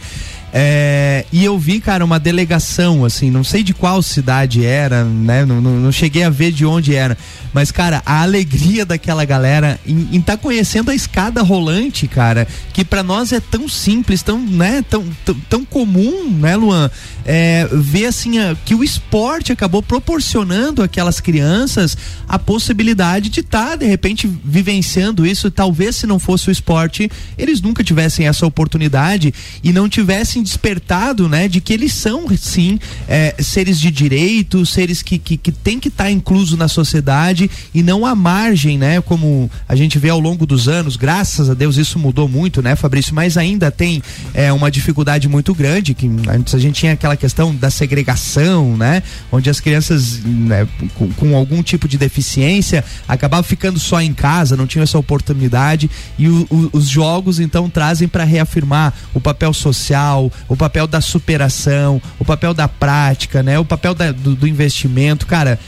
É, 0.59 1.27
e 1.31 1.45
eu 1.45 1.59
vi, 1.59 1.81
cara, 1.81 2.03
uma 2.03 2.19
delegação, 2.19 3.05
assim, 3.05 3.31
não 3.31 3.45
sei 3.45 3.63
de 3.63 3.75
qual 3.75 4.01
cidade 4.01 4.65
era, 4.65 5.05
né? 5.05 5.45
Não, 5.45 5.61
não, 5.61 5.73
não 5.73 5.93
cheguei 5.93 6.23
a 6.23 6.31
ver 6.31 6.51
de 6.51 6.65
onde 6.65 6.95
era. 6.95 7.15
Mas, 7.53 7.71
cara, 7.71 8.03
a 8.07 8.23
alegria 8.23 8.87
daquela 8.87 9.25
galera 9.27 9.79
em 9.87 10.19
estar 10.19 10.37
tá 10.37 10.43
conhecendo 10.43 10.91
a 10.91 10.95
escada 10.95 11.43
rolante, 11.43 12.09
cara, 12.09 12.49
que 12.73 12.85
para 12.85 13.03
nós 13.03 13.33
é 13.33 13.41
tão 13.41 13.69
simples, 13.69 14.23
tão, 14.23 14.39
né, 14.39 14.83
tão, 14.89 15.05
tão, 15.27 15.35
tão 15.49 15.65
comum, 15.65 16.31
né, 16.31 16.57
Luan? 16.57 16.91
É, 17.27 17.69
ver 17.73 18.07
assim 18.07 18.39
a, 18.39 18.57
que 18.65 18.75
o 18.75 18.83
esporte 18.83 19.53
acabou 19.53 19.83
proporcionando 19.83 20.83
àquelas 20.83 21.21
crianças 21.21 21.99
a 22.27 22.39
possibilidade 22.39 23.29
de 23.29 23.41
estar, 23.41 23.71
tá, 23.71 23.77
de 23.77 23.87
repente, 23.87 24.27
vivenciando 24.43 25.27
isso. 25.27 25.51
Talvez 25.51 25.97
se 25.97 26.07
não 26.07 26.19
fosse 26.19 26.49
o 26.49 26.53
esporte, 26.53 27.11
eles 27.37 27.61
nunca 27.61 27.85
tivessem 27.85 28.27
essa 28.27 28.47
oportunidade 28.47 29.35
e 29.63 29.71
não 29.71 29.87
tivessem 29.87 30.46
despertado, 30.47 31.29
né, 31.29 31.49
de 31.49 31.61
que 31.61 31.73
eles 31.73 31.93
são, 31.93 32.25
sim, 32.37 32.79
é, 33.09 33.35
seres 33.41 33.79
de 33.81 33.91
direito, 33.91 34.65
seres 34.65 35.03
que, 35.03 35.19
que, 35.19 35.37
que 35.37 35.51
tem 35.51 35.81
que 35.81 35.89
estar 35.89 36.05
tá 36.05 36.11
incluso 36.11 36.57
na 36.57 36.69
sociedade 36.69 37.51
e 37.75 37.83
não 37.83 38.07
à 38.07 38.15
margem, 38.15 38.79
né, 38.79 39.01
como 39.01 39.51
a 39.69 39.75
gente 39.75 39.99
vê 39.99 40.09
ao 40.09 40.21
longo 40.21 40.47
dos 40.47 40.69
anos. 40.69 40.97
Graças 40.97 41.51
a 41.51 41.55
Deus 41.55 41.77
isso 41.77 41.99
mudou 41.99 42.29
muito, 42.29 42.63
né, 42.63 42.77
Fabrício? 42.77 43.15
Mas 43.15 43.37
ainda 43.37 43.71
tem 43.71 44.03
é, 44.33 44.53
uma 44.53 44.71
dificuldade 44.71 45.29
muito 45.29 45.53
grande, 45.53 45.93
que 45.93 46.09
antes 46.29 46.55
a 46.55 46.59
gente 46.59 46.77
tinha 46.77 46.93
aquela 46.93 47.17
questão 47.17 47.55
da 47.55 47.71
segregação, 47.71 48.77
né, 48.77 49.03
onde 49.33 49.51
as 49.51 49.59
crianças 49.59 50.21
né, 50.25 50.67
com, 50.95 51.13
com, 51.13 51.37
algum 51.37 51.63
tipo 51.63 51.89
de 51.89 51.99
deficiência 51.99 52.85
acabavam 53.09 53.45
ficando 53.45 53.79
só 53.81 54.01
em 54.01 54.15
casa, 54.15 54.57
não 54.57 54.67
tinham 54.67 54.85
essa 54.85 54.99
oportunidade 54.99 55.91
e 56.17 56.29
o, 56.29 56.47
o, 56.49 56.71
os 56.73 56.89
jogos 56.89 57.41
então 57.41 57.69
trazem 57.69 58.07
para 58.07 58.25
reafirmar 58.25 58.95
o 59.13 59.21
papel 59.21 59.53
social, 59.53 60.31
o 60.49 60.57
papel 60.57 60.87
da 60.87 61.01
superação, 61.01 62.01
o 62.19 62.25
papel 62.25 62.55
da 62.55 62.69
prática, 62.69 63.43
né? 63.43 63.59
O 63.59 63.65
papel 63.65 63.95
da, 63.95 64.13
do, 64.13 64.35
do 64.35 64.47
investimento, 64.47 65.27
cara. 65.27 65.59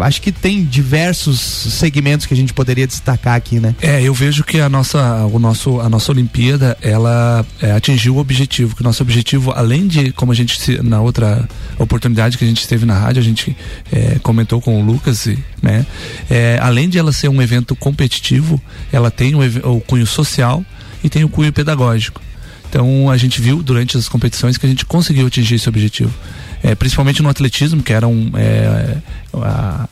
Acho 0.00 0.20
que 0.20 0.32
tem 0.32 0.64
diversos 0.64 1.38
segmentos 1.40 2.26
que 2.26 2.34
a 2.34 2.36
gente 2.36 2.52
poderia 2.52 2.86
destacar 2.86 3.36
aqui, 3.36 3.60
né? 3.60 3.76
É, 3.80 4.02
eu 4.02 4.12
vejo 4.12 4.42
que 4.42 4.60
a 4.60 4.68
nossa, 4.68 5.24
o 5.26 5.38
nosso, 5.38 5.80
a 5.80 5.88
nossa 5.88 6.10
Olimpíada, 6.10 6.76
ela 6.82 7.46
é, 7.62 7.70
atingiu 7.72 8.16
o 8.16 8.18
objetivo. 8.18 8.74
Que 8.74 8.80
o 8.80 8.84
nosso 8.84 9.02
objetivo, 9.02 9.52
além 9.52 9.86
de, 9.86 10.10
como 10.12 10.32
a 10.32 10.34
gente 10.34 10.82
na 10.82 11.00
outra 11.00 11.48
oportunidade 11.78 12.36
que 12.36 12.44
a 12.44 12.48
gente 12.48 12.60
esteve 12.60 12.84
na 12.84 12.98
rádio, 12.98 13.20
a 13.20 13.24
gente 13.24 13.56
é, 13.92 14.18
comentou 14.20 14.60
com 14.60 14.82
o 14.82 14.84
Lucas, 14.84 15.28
né? 15.62 15.86
É, 16.28 16.58
além 16.60 16.88
de 16.88 16.98
ela 16.98 17.12
ser 17.12 17.28
um 17.28 17.40
evento 17.40 17.76
competitivo, 17.76 18.60
ela 18.92 19.12
tem 19.12 19.34
o, 19.36 19.40
o 19.76 19.80
cunho 19.80 20.06
social 20.06 20.64
e 21.04 21.08
tem 21.08 21.22
o 21.22 21.28
cunho 21.28 21.52
pedagógico. 21.52 22.20
Então 22.68 23.10
a 23.10 23.16
gente 23.16 23.40
viu 23.40 23.62
durante 23.62 23.96
as 23.96 24.08
competições 24.08 24.56
que 24.56 24.66
a 24.66 24.68
gente 24.68 24.84
conseguiu 24.84 25.26
atingir 25.26 25.56
esse 25.56 25.68
objetivo. 25.68 26.12
É, 26.62 26.74
principalmente 26.74 27.22
no 27.22 27.28
atletismo, 27.28 27.82
que 27.82 27.92
era 27.92 28.06
um, 28.06 28.30
é, 28.34 28.96
a, 29.34 29.88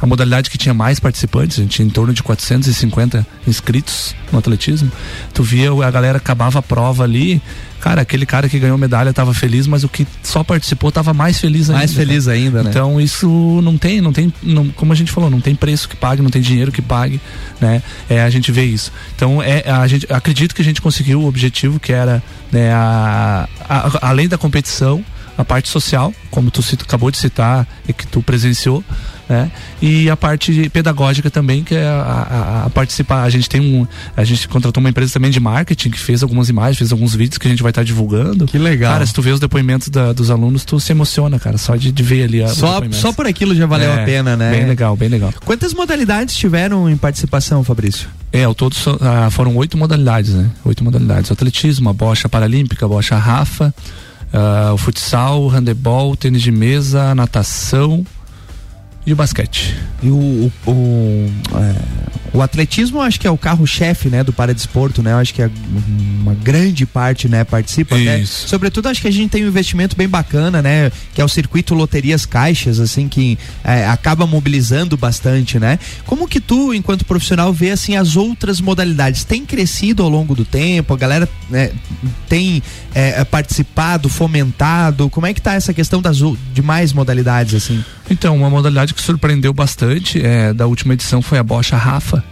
a 0.00 0.06
modalidade 0.06 0.48
que 0.48 0.56
tinha 0.56 0.72
mais 0.72 0.98
participantes, 0.98 1.58
a 1.58 1.62
gente 1.62 1.76
tinha 1.76 1.86
em 1.86 1.90
torno 1.90 2.12
de 2.12 2.22
450 2.22 3.26
inscritos 3.46 4.14
no 4.32 4.38
atletismo. 4.38 4.90
Tu 5.34 5.42
via 5.42 5.70
a 5.70 5.90
galera 5.90 6.18
acabava 6.18 6.58
a 6.58 6.62
prova 6.62 7.04
ali, 7.04 7.40
cara, 7.80 8.02
aquele 8.02 8.26
cara 8.26 8.48
que 8.48 8.58
ganhou 8.58 8.76
medalha 8.78 9.10
estava 9.10 9.34
feliz, 9.34 9.66
mas 9.66 9.82
o 9.84 9.88
que 9.88 10.06
só 10.22 10.44
participou 10.44 10.88
estava 10.90 11.12
mais 11.12 11.40
feliz 11.40 11.68
ainda. 11.68 11.78
Mais 11.78 11.92
feliz 11.92 12.26
cara. 12.26 12.36
ainda, 12.36 12.62
né? 12.62 12.70
Então 12.70 13.00
isso 13.00 13.28
não 13.62 13.76
tem, 13.76 14.00
não 14.00 14.12
tem, 14.12 14.32
não, 14.42 14.68
como 14.68 14.92
a 14.92 14.96
gente 14.96 15.10
falou, 15.10 15.30
não 15.30 15.40
tem 15.40 15.54
preço 15.54 15.88
que 15.88 15.96
pague, 15.96 16.22
não 16.22 16.30
tem 16.30 16.42
dinheiro 16.42 16.70
que 16.70 16.82
pague, 16.82 17.20
né? 17.60 17.82
É, 18.08 18.22
a 18.22 18.30
gente 18.30 18.52
vê 18.52 18.64
isso. 18.64 18.92
Então 19.16 19.42
é, 19.42 19.64
a 19.68 19.86
gente 19.86 20.06
acredito 20.12 20.54
que 20.54 20.62
a 20.62 20.64
gente 20.64 20.80
conseguiu 20.80 21.22
o 21.22 21.26
objetivo 21.26 21.80
que 21.80 21.92
era, 21.92 22.22
né, 22.52 22.72
a, 22.72 23.48
a, 23.68 24.08
além 24.08 24.28
da 24.28 24.38
competição, 24.38 25.04
a 25.36 25.44
parte 25.44 25.68
social, 25.68 26.12
como 26.30 26.50
tu 26.50 26.62
acabou 26.82 27.10
de 27.10 27.16
citar 27.16 27.66
e 27.88 27.92
que 27.92 28.06
tu 28.06 28.22
presenciou, 28.22 28.84
né? 29.30 29.48
E 29.80 30.10
a 30.10 30.16
parte 30.16 30.68
pedagógica 30.70 31.30
também, 31.30 31.62
que 31.62 31.76
é 31.76 31.86
a, 31.86 31.92
a, 31.92 32.64
a, 32.66 32.70
participar. 32.70 33.22
A 33.22 33.30
gente 33.30 33.48
tem 33.48 33.60
um. 33.60 33.86
A 34.16 34.24
gente 34.24 34.48
contratou 34.48 34.80
uma 34.80 34.90
empresa 34.90 35.12
também 35.12 35.30
de 35.30 35.38
marketing 35.38 35.90
que 35.90 36.00
fez 36.00 36.24
algumas 36.24 36.48
imagens, 36.48 36.78
fez 36.78 36.90
alguns 36.90 37.14
vídeos 37.14 37.38
que 37.38 37.46
a 37.46 37.50
gente 37.50 37.62
vai 37.62 37.70
estar 37.70 37.82
tá 37.82 37.84
divulgando. 37.84 38.46
Que 38.46 38.58
legal. 38.58 38.92
Cara, 38.92 39.06
se 39.06 39.14
tu 39.14 39.22
vê 39.22 39.30
os 39.30 39.38
depoimentos 39.38 39.88
da, 39.88 40.12
dos 40.12 40.32
alunos, 40.32 40.64
tu 40.64 40.80
se 40.80 40.90
emociona, 40.90 41.38
cara, 41.38 41.56
só 41.56 41.76
de, 41.76 41.92
de 41.92 42.02
ver 42.02 42.24
ali. 42.24 42.42
A, 42.42 42.48
só, 42.48 42.82
só 42.90 43.12
por 43.12 43.24
aquilo 43.24 43.54
já 43.54 43.66
valeu 43.66 43.92
é, 43.92 44.02
a 44.02 44.04
pena, 44.04 44.36
né? 44.36 44.50
Bem 44.50 44.66
legal, 44.66 44.96
bem 44.96 45.08
legal. 45.08 45.32
Quantas 45.44 45.72
modalidades 45.72 46.36
tiveram 46.36 46.90
em 46.90 46.96
participação, 46.96 47.62
Fabrício? 47.62 48.08
É, 48.32 48.42
ao 48.42 48.54
todo 48.54 48.74
ah, 49.00 49.30
foram 49.30 49.54
oito 49.56 49.78
modalidades, 49.78 50.34
né? 50.34 50.50
Oito 50.64 50.82
modalidades. 50.82 51.30
O 51.30 51.32
atletismo, 51.32 51.88
a 51.88 51.92
bocha 51.92 52.28
paralímpica, 52.28 52.84
a 52.84 52.88
bocha 52.88 53.16
Rafa, 53.16 53.72
uh, 54.32 54.74
o 54.74 54.76
futsal, 54.76 55.42
o 55.42 55.48
handebol, 55.48 56.10
o 56.10 56.16
tênis 56.16 56.42
de 56.42 56.50
mesa, 56.50 57.10
a 57.10 57.14
natação, 57.14 58.04
e 59.06 59.12
o 59.12 59.16
basquete. 59.16 59.76
E 60.02 60.08
o, 60.08 60.52
o, 60.66 60.70
o, 60.70 61.30
é, 61.54 61.74
o 62.32 62.42
atletismo 62.42 63.00
acho 63.00 63.18
que 63.18 63.26
é 63.26 63.30
o 63.30 63.36
carro-chefe, 63.36 64.08
né, 64.08 64.22
do 64.22 64.32
paradesporto, 64.32 65.02
né? 65.02 65.12
Eu 65.12 65.16
acho 65.16 65.34
que 65.34 65.42
é 65.42 65.50
uma 66.20 66.34
grande 66.34 66.86
parte, 66.86 67.28
né, 67.28 67.42
participa. 67.44 67.96
Né? 67.96 68.24
Sobretudo 68.24 68.88
acho 68.88 69.00
que 69.00 69.08
a 69.08 69.10
gente 69.10 69.30
tem 69.30 69.44
um 69.44 69.48
investimento 69.48 69.96
bem 69.96 70.08
bacana, 70.08 70.62
né, 70.62 70.92
que 71.14 71.20
é 71.20 71.24
o 71.24 71.28
circuito 71.28 71.74
loterias 71.74 72.24
caixas, 72.24 72.78
assim, 72.78 73.08
que 73.08 73.38
é, 73.64 73.86
acaba 73.86 74.26
mobilizando 74.26 74.96
bastante, 74.96 75.58
né? 75.58 75.78
Como 76.06 76.28
que 76.28 76.40
tu, 76.40 76.72
enquanto 76.72 77.04
profissional, 77.04 77.52
vê 77.52 77.70
assim 77.70 77.96
as 77.96 78.16
outras 78.16 78.60
modalidades? 78.60 79.24
Tem 79.24 79.44
crescido 79.44 80.02
ao 80.02 80.08
longo 80.08 80.34
do 80.34 80.44
tempo? 80.44 80.94
A 80.94 80.96
galera 80.96 81.28
né, 81.48 81.72
tem 82.28 82.62
é, 82.94 83.24
participado, 83.24 84.08
fomentado? 84.08 85.10
Como 85.10 85.26
é 85.26 85.34
que 85.34 85.40
tá 85.40 85.54
essa 85.54 85.74
questão 85.74 86.00
das 86.00 86.18
demais 86.52 86.92
modalidades, 86.92 87.54
assim? 87.54 87.82
Então, 88.10 88.36
uma 88.36 88.50
modalidade 88.50 88.89
que 88.94 89.00
surpreendeu 89.00 89.52
bastante 89.52 90.24
é, 90.24 90.52
da 90.52 90.66
última 90.66 90.94
edição 90.94 91.22
foi 91.22 91.38
a 91.38 91.42
bocha 91.42 91.76
Rafa, 91.76 92.24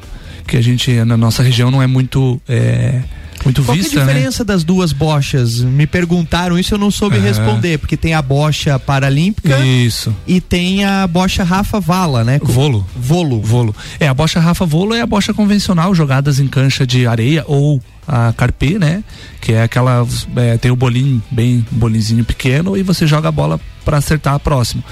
que 0.47 0.57
a 0.57 0.61
gente 0.61 0.93
na 1.05 1.17
nossa 1.17 1.43
região 1.43 1.71
não 1.71 1.83
é 1.83 1.87
muito 1.87 2.41
é, 2.49 3.03
muito 3.45 3.63
Qual 3.63 3.77
vista, 3.77 3.99
é 3.99 4.03
a 4.03 4.05
né? 4.05 4.13
diferença 4.13 4.43
né? 4.43 4.47
das 4.49 4.65
duas 4.65 4.93
bochas? 4.93 5.61
Me 5.61 5.87
perguntaram 5.87 6.59
isso, 6.59 6.75
eu 6.75 6.79
não 6.79 6.91
soube 6.91 7.17
uhum. 7.17 7.23
responder, 7.23 7.79
porque 7.79 7.97
tem 7.97 8.15
a 8.15 8.23
bocha 8.23 8.79
paralímpica 8.79 9.59
isso. 9.61 10.15
e 10.27 10.41
tem 10.41 10.85
a 10.85 11.07
bocha 11.07 11.45
Rafa 11.45 11.81
Vala, 11.81 12.25
né? 12.25 12.41
Volo. 12.43 12.87
Volo. 12.97 13.41
Volo. 13.41 13.75
É, 13.99 14.09
a 14.09 14.15
bocha 14.15 14.41
Rafa 14.41 14.67
Volo 14.67 14.95
é 14.95 15.01
a 15.01 15.07
bocha 15.07 15.33
convencional, 15.33 15.95
jogadas 15.95 16.41
em 16.41 16.47
cancha 16.47 16.87
de 16.87 17.07
areia 17.07 17.45
ou 17.47 17.81
a 18.07 18.33
carpê, 18.37 18.79
né? 18.79 19.03
Que 19.41 19.53
é 19.53 19.63
aquela 19.63 20.07
é, 20.37 20.57
tem 20.57 20.71
o 20.71 20.77
bolinho 20.77 21.23
bem 21.31 21.65
bolinzinho 21.71 22.25
pequeno 22.25 22.77
e 22.77 22.83
você 22.83 23.07
joga 23.07 23.29
a 23.29 23.33
bola 23.33 23.61
para 23.85 23.99
acertar 23.99 24.35
a 24.35 24.39
próxima. 24.39 24.83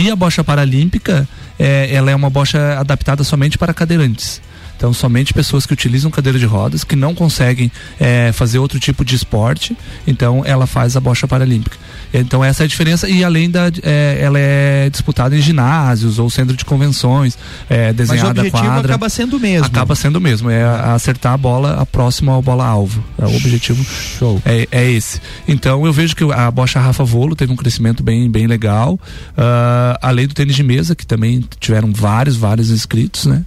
E 0.00 0.10
a 0.10 0.16
bocha 0.16 0.42
paralímpica, 0.42 1.28
é, 1.58 1.94
ela 1.94 2.10
é 2.10 2.16
uma 2.16 2.30
bocha 2.30 2.78
adaptada 2.78 3.22
somente 3.22 3.58
para 3.58 3.74
cadeirantes. 3.74 4.40
Então, 4.80 4.94
somente 4.94 5.34
pessoas 5.34 5.66
que 5.66 5.74
utilizam 5.74 6.10
cadeira 6.10 6.38
de 6.38 6.46
rodas, 6.46 6.84
que 6.84 6.96
não 6.96 7.14
conseguem 7.14 7.70
é, 8.00 8.32
fazer 8.32 8.58
outro 8.58 8.80
tipo 8.80 9.04
de 9.04 9.14
esporte, 9.14 9.76
então 10.06 10.42
ela 10.42 10.66
faz 10.66 10.96
a 10.96 11.00
bocha 11.00 11.28
paralímpica. 11.28 11.76
Então, 12.14 12.42
essa 12.42 12.62
é 12.62 12.64
a 12.64 12.66
diferença. 12.66 13.06
E 13.06 13.22
além 13.22 13.50
da. 13.50 13.70
É, 13.82 14.18
ela 14.22 14.38
é 14.38 14.88
disputada 14.88 15.36
em 15.36 15.40
ginásios 15.42 16.18
ou 16.18 16.30
centro 16.30 16.56
de 16.56 16.64
convenções, 16.64 17.36
é, 17.68 17.92
desenhada 17.92 18.28
Mas 18.28 18.38
o 18.38 18.40
objetivo 18.40 18.72
quadra. 18.72 18.94
acaba 18.94 19.08
sendo 19.10 19.36
o 19.36 19.40
mesmo. 19.40 19.66
Acaba 19.66 19.94
sendo 19.94 20.16
o 20.16 20.20
mesmo. 20.20 20.48
É 20.48 20.64
acertar 20.64 21.34
a 21.34 21.36
bola 21.36 21.78
a 21.78 21.84
próxima 21.84 22.32
ao 22.32 22.40
bola-alvo. 22.40 23.04
É 23.18 23.26
o 23.26 23.36
objetivo. 23.36 23.84
Show. 23.84 24.40
É, 24.46 24.66
é 24.72 24.90
esse. 24.90 25.20
Então, 25.46 25.84
eu 25.84 25.92
vejo 25.92 26.16
que 26.16 26.24
a 26.24 26.50
bocha 26.50 26.80
Rafa 26.80 27.04
Volo 27.04 27.36
teve 27.36 27.52
um 27.52 27.56
crescimento 27.56 28.02
bem, 28.02 28.30
bem 28.30 28.46
legal. 28.46 28.94
Uh, 28.94 29.98
além 30.00 30.26
do 30.26 30.32
tênis 30.32 30.56
de 30.56 30.62
mesa, 30.62 30.94
que 30.94 31.06
também 31.06 31.44
tiveram 31.60 31.92
vários, 31.92 32.34
vários 32.34 32.70
inscritos, 32.70 33.26
né? 33.26 33.44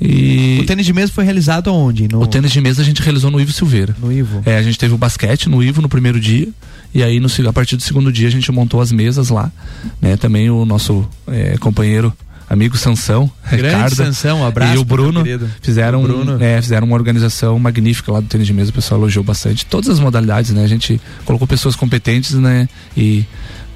E... 0.00 0.58
O 0.60 0.66
tênis 0.66 0.86
de 0.86 0.92
mesa 0.92 1.12
foi 1.12 1.24
realizado 1.24 1.70
aonde? 1.70 2.08
No... 2.08 2.22
O 2.22 2.26
tênis 2.26 2.52
de 2.52 2.60
mesa 2.60 2.82
a 2.82 2.84
gente 2.84 3.02
realizou 3.02 3.30
no 3.30 3.40
Ivo 3.40 3.52
Silveira. 3.52 3.96
No 4.00 4.12
Ivo. 4.12 4.42
É, 4.46 4.56
a 4.56 4.62
gente 4.62 4.78
teve 4.78 4.94
o 4.94 4.98
basquete 4.98 5.48
no 5.48 5.62
Ivo 5.62 5.82
no 5.82 5.88
primeiro 5.88 6.20
dia. 6.20 6.48
E 6.94 7.02
aí, 7.02 7.20
no, 7.20 7.28
a 7.48 7.52
partir 7.52 7.76
do 7.76 7.82
segundo 7.82 8.10
dia, 8.10 8.28
a 8.28 8.30
gente 8.30 8.50
montou 8.50 8.80
as 8.80 8.92
mesas 8.92 9.28
lá. 9.28 9.50
Né? 10.00 10.16
Também 10.16 10.50
o 10.50 10.64
nosso 10.64 11.06
é, 11.26 11.56
companheiro 11.58 12.12
amigo 12.48 12.76
Sansão, 12.76 13.30
Grande 13.46 13.66
Ricardo, 13.66 13.94
Sansão, 13.94 14.40
um 14.40 14.46
abraço 14.46 14.74
e 14.74 14.78
o 14.78 14.84
Bruno 14.84 15.22
fizeram, 15.60 16.00
o 16.00 16.02
Bruno. 16.02 16.42
É, 16.42 16.60
fizeram 16.62 16.86
uma 16.86 16.96
organização 16.96 17.58
magnífica 17.58 18.10
lá 18.10 18.20
do 18.20 18.26
tênis 18.26 18.46
de 18.46 18.54
mesa, 18.54 18.70
o 18.70 18.72
pessoal 18.74 18.98
elogiou 19.00 19.22
bastante. 19.22 19.66
Todas 19.66 19.90
as 19.90 20.00
modalidades, 20.00 20.52
né? 20.52 20.64
A 20.64 20.66
gente 20.68 21.00
colocou 21.24 21.46
pessoas 21.46 21.76
competentes, 21.76 22.32
né? 22.34 22.68
E 22.96 23.26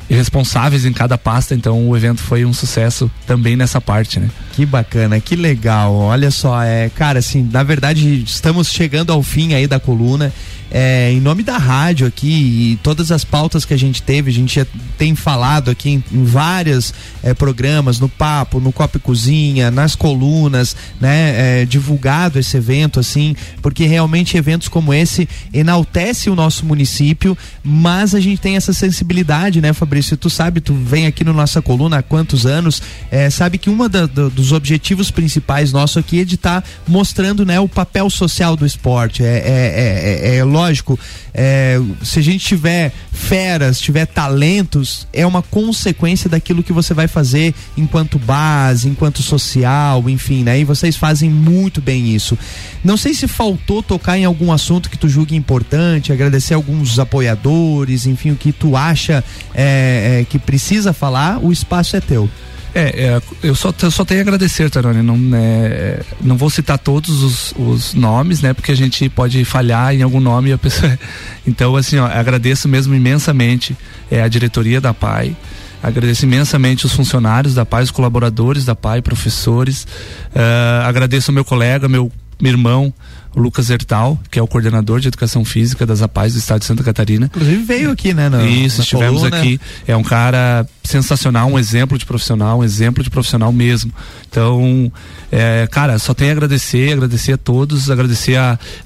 responsáveis 0.09 0.85
em 0.85 0.93
cada 0.93 1.17
pasta, 1.17 1.55
então 1.55 1.89
o 1.89 1.97
evento 1.97 2.21
foi 2.21 2.45
um 2.45 2.53
sucesso 2.53 3.11
também 3.27 3.57
nessa 3.57 3.81
parte, 3.81 4.21
né? 4.21 4.29
Que 4.53 4.67
bacana, 4.67 5.19
que 5.21 5.35
legal. 5.35 5.95
Olha 5.95 6.31
só, 6.31 6.63
é, 6.63 6.91
cara, 6.91 7.19
assim, 7.19 7.49
na 7.51 7.63
verdade 7.63 8.23
estamos 8.23 8.69
chegando 8.69 9.13
ao 9.13 9.23
fim 9.23 9.55
aí 9.55 9.67
da 9.67 9.81
coluna. 9.81 10.33
É, 10.75 11.13
em 11.13 11.21
nome 11.21 11.43
da 11.43 11.59
rádio 11.59 12.07
aqui 12.07 12.73
e 12.73 12.79
todas 12.83 13.13
as 13.13 13.25
pautas 13.25 13.67
que 13.67 13.75
a 13.75 13.79
gente 13.79 14.03
teve, 14.03 14.31
a 14.31 14.35
gente 14.35 14.55
já 14.55 14.67
tem 14.97 15.15
falado 15.15 15.71
aqui 15.71 15.91
em, 15.91 16.05
em 16.11 16.25
vários 16.25 16.95
é, 17.23 17.35
programas, 17.35 18.01
no 18.01 18.09
Papo, 18.09 18.59
no 18.59 18.73
Copa 18.73 18.97
e 18.97 19.01
Cozinha, 19.01 19.71
nas 19.71 19.95
colunas, 19.95 20.75
né? 20.99 21.61
É, 21.61 21.67
divulgado 21.67 22.39
esse 22.39 22.57
evento, 22.57 22.99
assim, 22.99 23.37
porque 23.61 23.85
realmente 23.85 24.37
eventos 24.37 24.69
como 24.69 24.95
esse 24.95 25.29
enaltece 25.53 26.31
o 26.31 26.35
nosso 26.35 26.65
município, 26.65 27.37
mas 27.63 28.15
a 28.15 28.21
gente 28.21 28.41
tem 28.41 28.57
essa 28.57 28.73
sensibilidade, 28.73 29.61
né, 29.61 29.75
Fabrício? 29.75 30.17
Tu 30.17 30.31
sabe, 30.31 30.63
tu 30.63 30.73
vem 30.73 31.07
aqui 31.07 31.23
no 31.23 31.35
nossa 31.35 31.61
coluna 31.61 31.99
há 31.99 32.03
quantos 32.03 32.47
anos, 32.47 32.81
é, 33.11 33.29
sabe 33.29 33.59
que 33.59 33.71
da, 33.89 34.07
da, 34.07 34.29
dos 34.29 34.53
objetivos 34.53 35.11
principais 35.11 35.73
nosso 35.73 35.99
aqui 35.99 36.21
é 36.21 36.25
de 36.25 36.37
estar 36.37 36.63
tá 36.63 36.69
mostrando, 36.89 37.45
né, 37.45 37.61
o 37.61 37.69
papel 37.69 38.09
social 38.09 38.57
do 38.57 38.65
esporte. 38.65 39.23
É, 39.23 39.27
é, 39.27 39.41
é, 39.43 40.35
é, 40.35 40.37
é 40.37 40.45
lógico, 40.63 40.99
é, 41.35 41.81
se 42.03 42.19
a 42.21 42.23
gente 42.23 42.45
tiver 42.45 42.93
feras, 43.13 43.81
tiver 43.81 44.07
talentos, 44.07 45.07
é 45.13 45.27
uma 45.27 45.43
consequência 45.43 46.31
daquilo 46.31 46.63
que 46.63 46.73
você 46.73 46.95
vai 46.95 47.09
fazer 47.09 47.55
enquanto 47.77 48.19
base, 48.19 48.89
enquanto 48.89 49.23
social, 49.23 50.09
enfim, 50.09 50.45
né? 50.45 50.61
E 50.61 50.65
vocês 50.65 50.97
fazem 50.97 51.29
muito 51.29 51.81
bem 51.81 52.15
isso. 52.15 52.39
Não 52.85 52.97
sei 52.97 53.15
se 53.15 53.27
faltou 53.27 53.83
tocar 53.83 54.17
em 54.17 54.25
algum 54.25 54.53
assunto 54.53 54.89
que 54.89 54.99
tu 54.99 55.09
julgue 55.09 55.35
importante, 55.35 56.13
agradecer 56.13 56.55
alguns 56.55 56.99
apoiadores, 56.99 58.07
enfim, 58.07 58.31
o 58.31 58.37
que 58.37 58.53
tu 58.53 58.77
acha 58.77 59.25
é, 59.55 60.21
é, 60.21 60.25
que 60.25 60.39
precisa 60.39 60.93
falar, 60.93 61.39
o 61.43 61.53
espaço 61.53 61.97
é 61.97 62.01
teu. 62.01 62.29
É, 62.75 63.05
é, 63.07 63.23
eu 63.43 63.55
só, 63.55 63.73
eu 63.83 63.91
só 63.91 64.05
tenho 64.05 64.21
a 64.21 64.23
agradecer, 64.23 64.71
Tarone. 64.71 65.03
Não, 65.03 65.19
é, 65.35 66.01
não 66.21 66.37
vou 66.37 66.49
citar 66.49 66.79
todos 66.79 67.23
os, 67.23 67.55
os, 67.57 67.95
nomes, 67.95 68.41
né? 68.41 68.55
Porque 68.55 68.73
a 68.73 68.77
gente 68.77 69.09
pode 69.11 69.45
falhar 69.45 69.95
em 69.95 70.03
algum 70.03 70.21
nome 70.21 70.51
e 70.51 70.53
a 70.53 70.59
pessoa. 70.59 70.99
Então, 71.45 71.75
assim, 71.75 71.99
ó, 71.99 72.07
agradeço 72.07 72.69
mesmo 72.69 72.95
imensamente 72.95 73.77
é, 74.09 74.23
a 74.23 74.29
diretoria 74.29 74.81
da 74.81 74.95
PAI. 74.95 75.37
Agradeço 75.83 76.25
imensamente 76.25 76.87
os 76.87 76.93
funcionários 76.93 77.53
da 77.53 77.67
PAI, 77.67 77.83
os 77.83 77.91
colaboradores 77.91 78.65
da 78.65 78.77
PAI, 78.77 79.03
professores. 79.03 79.85
Uh, 80.33 80.87
agradeço 80.87 81.33
o 81.33 81.35
meu 81.35 81.45
colega, 81.45 81.89
meu, 81.89 82.13
meu 82.41 82.53
irmão, 82.53 82.95
o 83.35 83.41
Lucas 83.41 83.71
Hertal, 83.71 84.19
que 84.31 84.39
é 84.39 84.43
o 84.43 84.47
coordenador 84.47 85.01
de 85.01 85.09
educação 85.09 85.45
física 85.45 85.87
das 85.87 86.03
APAES 86.03 86.35
do 86.35 86.39
estado 86.39 86.61
de 86.61 86.67
Santa 86.67 86.83
Catarina. 86.83 87.27
Inclusive 87.27 87.63
veio 87.63 87.91
aqui, 87.91 88.13
né? 88.13 88.29
No, 88.29 88.47
Isso, 88.47 88.81
estivemos 88.83 89.21
coluna. 89.23 89.39
aqui. 89.39 89.61
É 89.87 89.97
um 89.97 90.03
cara 90.03 90.67
sensacional, 90.85 91.49
um 91.49 91.59
exemplo 91.59 91.97
de 91.97 92.05
profissional, 92.05 92.59
um 92.59 92.65
exemplo 92.65 93.03
de 93.03 93.11
profissional 93.11 93.53
mesmo. 93.53 93.93
Então, 94.29 94.93
é, 95.31 95.67
cara, 95.71 95.99
só 95.99 96.13
tenho 96.13 96.31
a 96.31 96.33
agradecer, 96.33 96.93
agradecer 96.93 97.33
a 97.33 97.37
todos, 97.37 97.91
agradecer 97.91 98.37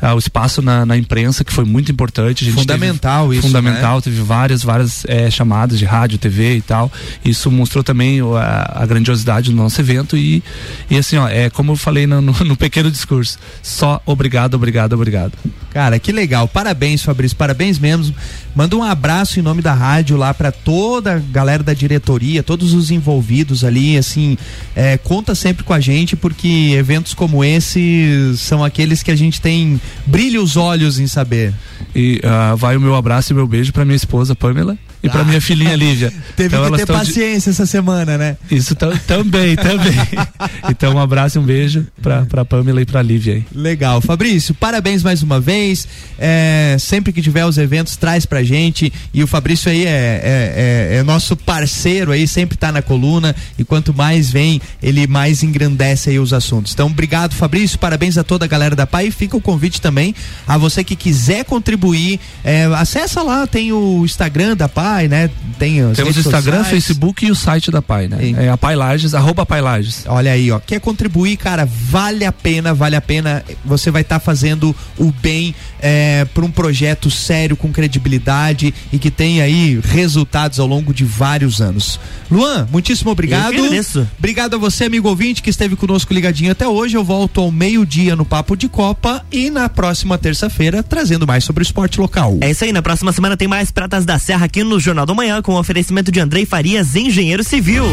ao 0.01 0.19
espaço 0.19 0.61
na, 0.63 0.85
na, 0.85 0.97
imprensa, 0.97 1.43
que 1.43 1.53
foi 1.53 1.65
muito 1.65 1.91
importante. 1.91 2.51
fundamental 2.53 3.27
teve, 3.27 3.39
isso. 3.39 3.49
Fundamental, 3.49 3.97
né? 3.97 4.03
teve 4.03 4.23
várias, 4.23 4.63
várias 4.63 5.05
é, 5.07 5.31
chamadas 5.31 5.79
de 5.79 5.85
rádio, 5.85 6.19
TV 6.19 6.57
e 6.57 6.63
tal. 6.63 6.93
Isso 7.25 7.51
mostrou 7.51 7.83
também 7.83 8.21
a, 8.21 8.83
a, 8.83 8.87
grandiosidade 8.87 9.51
do 9.51 9.57
nosso 9.57 9.81
evento 9.81 10.17
e, 10.17 10.43
e 10.91 10.99
assim, 10.99 11.17
ó, 11.17 11.29
é 11.29 11.51
como 11.51 11.73
eu 11.73 11.77
falei 11.77 12.07
no, 12.07 12.21
no, 12.21 12.33
no 12.33 12.57
pequeno 12.57 12.91
discurso, 12.91 13.39
só 13.63 14.01
obrigado, 14.05 14.36
obrigado, 14.55 14.93
obrigado. 14.93 15.33
Cara, 15.71 15.99
que 15.99 16.13
legal. 16.13 16.49
Parabéns, 16.49 17.03
Fabrício. 17.03 17.37
Parabéns 17.37 17.79
mesmo. 17.79 18.15
Manda 18.55 18.77
um 18.77 18.83
abraço 18.83 19.39
em 19.39 19.43
nome 19.43 19.61
da 19.61 19.75
rádio 19.75 20.17
lá 20.17 20.33
para 20.33 20.51
toda 20.51 21.15
a 21.15 21.19
galera 21.19 21.63
da 21.63 21.75
diretoria, 21.75 22.43
todos 22.43 22.73
os 22.73 22.91
envolvidos 22.91 23.63
ali, 23.63 23.99
assim, 23.99 24.39
é, 24.75 24.97
conta 24.97 25.35
sempre 25.35 25.65
com 25.65 25.75
a 25.75 25.81
gente, 25.81 26.17
porque 26.17 26.75
eventos 26.77 27.13
como 27.13 27.45
esse 27.45 28.35
são 28.37 28.65
aqueles 28.65 29.03
que 29.03 29.11
a 29.11 29.17
gente 29.17 29.41
tem 29.41 29.81
brilha 30.07 30.41
os 30.41 30.57
olhos 30.57 30.99
em 30.99 31.07
saber. 31.07 31.53
E 31.95 32.21
uh, 32.25 32.57
vai 32.57 32.77
o 32.77 32.81
meu 32.81 32.95
abraço 32.95 33.33
e 33.33 33.37
meu 33.37 33.47
beijo 33.47 33.73
para 33.73 33.85
minha 33.85 33.97
esposa 33.97 34.35
Pamela 34.35 34.79
e 35.07 35.11
para 35.11 35.25
minha 35.25 35.41
filhinha 35.41 35.75
Lívia. 35.75 36.13
Teve 36.37 36.57
então, 36.57 36.71
que 36.71 36.79
ter 36.79 36.87
paciência 36.87 37.51
de... 37.51 37.57
essa 37.57 37.67
semana, 37.67 38.19
né? 38.19 38.37
Isso 38.51 38.75
também, 38.75 39.57
também. 39.57 39.95
então 40.71 40.95
um 40.95 40.99
abraço 40.99 41.39
e 41.39 41.41
um 41.41 41.45
beijo 41.45 41.87
para 42.03 42.25
para 42.27 42.45
Pamela 42.45 42.81
e 42.81 42.85
para 42.85 43.03
Lívia 43.03 43.35
aí. 43.35 43.45
Legal, 43.55 44.01
Fabrício, 44.01 44.55
parabéns 44.55 45.03
mais 45.03 45.23
uma 45.23 45.41
vez. 45.41 45.87
É, 46.19 46.77
sempre 46.79 47.13
que 47.13 47.23
tiver 47.23 47.45
os 47.45 47.59
eventos 47.59 47.97
traz 47.97 48.27
pra 48.27 48.43
gente 48.43 48.93
e 49.13 49.23
o 49.23 49.27
Fabrício 49.27 49.71
aí 49.71 49.85
é, 49.85 49.89
é, 49.89 50.91
é, 50.93 50.97
é 50.99 51.03
nosso 51.03 51.37
parceiro 51.37 52.13
aí, 52.13 52.27
sempre 52.27 52.57
tá 52.57 52.73
na 52.73 52.83
coluna 52.83 53.35
e 53.59 53.65
quanto 53.65 53.95
mais 53.95 54.31
vem, 54.31 54.61
ele 54.83 55.07
mais 55.07 55.43
engrandece 55.43 56.11
aí 56.11 56.19
os 56.19 56.33
assuntos. 56.33 56.73
Então, 56.73 56.87
obrigado, 56.87 57.35
Fabrício, 57.35 57.79
parabéns 57.79 58.19
a 58.19 58.25
toda 58.25 58.45
a 58.45 58.49
galera 58.49 58.75
da 58.75 58.87
PAI. 58.87 59.11
Fica 59.11 59.37
o 59.37 59.41
convite 59.41 59.81
também 59.81 60.15
a 60.47 60.59
você 60.59 60.83
que 60.83 60.97
quiser 60.97 61.45
contribuir, 61.45 62.21
é, 62.45 62.65
acessa 62.77 63.23
lá, 63.23 63.47
tem 63.47 63.73
o 63.73 64.05
Instagram 64.05 64.57
da 64.57 64.69
PAI 64.69 64.96
Pai, 64.97 65.09
né? 65.09 65.29
Tem 65.59 65.75
Temos 65.93 66.17
o 66.17 66.21
Instagram, 66.21 66.59
sociais. 66.59 66.69
Facebook 66.69 67.27
e 67.27 67.31
o 67.31 67.35
site 67.35 67.71
da 67.71 67.83
Pai, 67.83 68.09
né? 68.09 68.35
É 68.39 68.49
a 68.49 68.57
Pai 68.57 68.75
Lages, 68.75 69.15
arroba 69.15 69.45
Pai 69.45 69.61
Lages. 69.61 70.05
Olha 70.07 70.33
aí, 70.33 70.51
ó. 70.51 70.59
Quer 70.59 70.81
contribuir, 70.81 71.37
cara? 71.37 71.67
Vale 71.67 72.25
a 72.25 72.33
pena, 72.33 72.73
vale 72.73 72.97
a 72.97 73.01
pena. 73.01 73.45
Você 73.63 73.91
vai 73.91 74.01
estar 74.01 74.19
tá 74.19 74.25
fazendo 74.25 74.75
o 74.99 75.13
bem 75.13 75.55
é, 75.81 76.25
para 76.33 76.45
um 76.45 76.51
projeto 76.51 77.11
sério, 77.11 77.57
com 77.57 77.71
credibilidade 77.71 78.73
e 78.91 78.99
que 78.99 79.11
tem 79.11 79.43
aí 79.43 79.79
resultados 79.85 80.59
ao 80.59 80.67
longo 80.67 80.95
de 80.95 81.05
vários 81.05 81.61
anos. 81.61 82.01
Luan, 82.31 82.67
muitíssimo 82.73 83.11
obrigado. 83.11 83.55
Eu 83.55 84.07
Obrigado 84.19 84.55
a 84.55 84.59
você, 84.59 84.85
amigo 84.85 85.09
ouvinte, 85.09 85.43
que 85.43 85.51
esteve 85.51 85.77
conosco 85.77 86.13
ligadinho 86.13 86.53
até 86.53 86.67
hoje. 86.67 86.97
Eu 86.97 87.05
volto 87.05 87.41
ao 87.41 87.53
meio-dia 87.53 88.17
no 88.17 88.25
Papo 88.25 88.57
de 88.57 88.69
Copa 88.69 89.25
e 89.31 89.51
na 89.51 89.69
próxima 89.69 90.17
terça-feira 90.17 90.83
trazendo 90.83 91.27
mais 91.27 91.45
sobre 91.45 91.63
o 91.63 91.65
esporte 91.65 92.01
local. 92.01 92.39
É 92.41 92.51
isso 92.51 92.65
aí, 92.65 92.73
na 92.73 92.83
próxima 92.83 93.13
semana 93.13 93.37
tem 93.37 93.47
mais 93.47 93.71
Pratas 93.71 94.05
da 94.07 94.19
Serra 94.19 94.47
aqui 94.47 94.65
no 94.65 94.81
Jornal 94.87 95.05
da 95.05 95.15
Manhã 95.15 95.43
com 95.43 95.53
o 95.55 95.59
oferecimento 95.59 96.13
de 96.13 96.21
Andrei 96.21 96.47
Farias, 96.47 96.95
engenheiro 96.95 97.43
civil. 97.43 97.85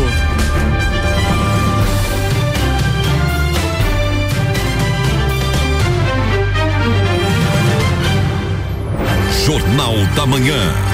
Jornal 9.44 9.96
da 10.16 10.28
Manhã. 10.28 10.93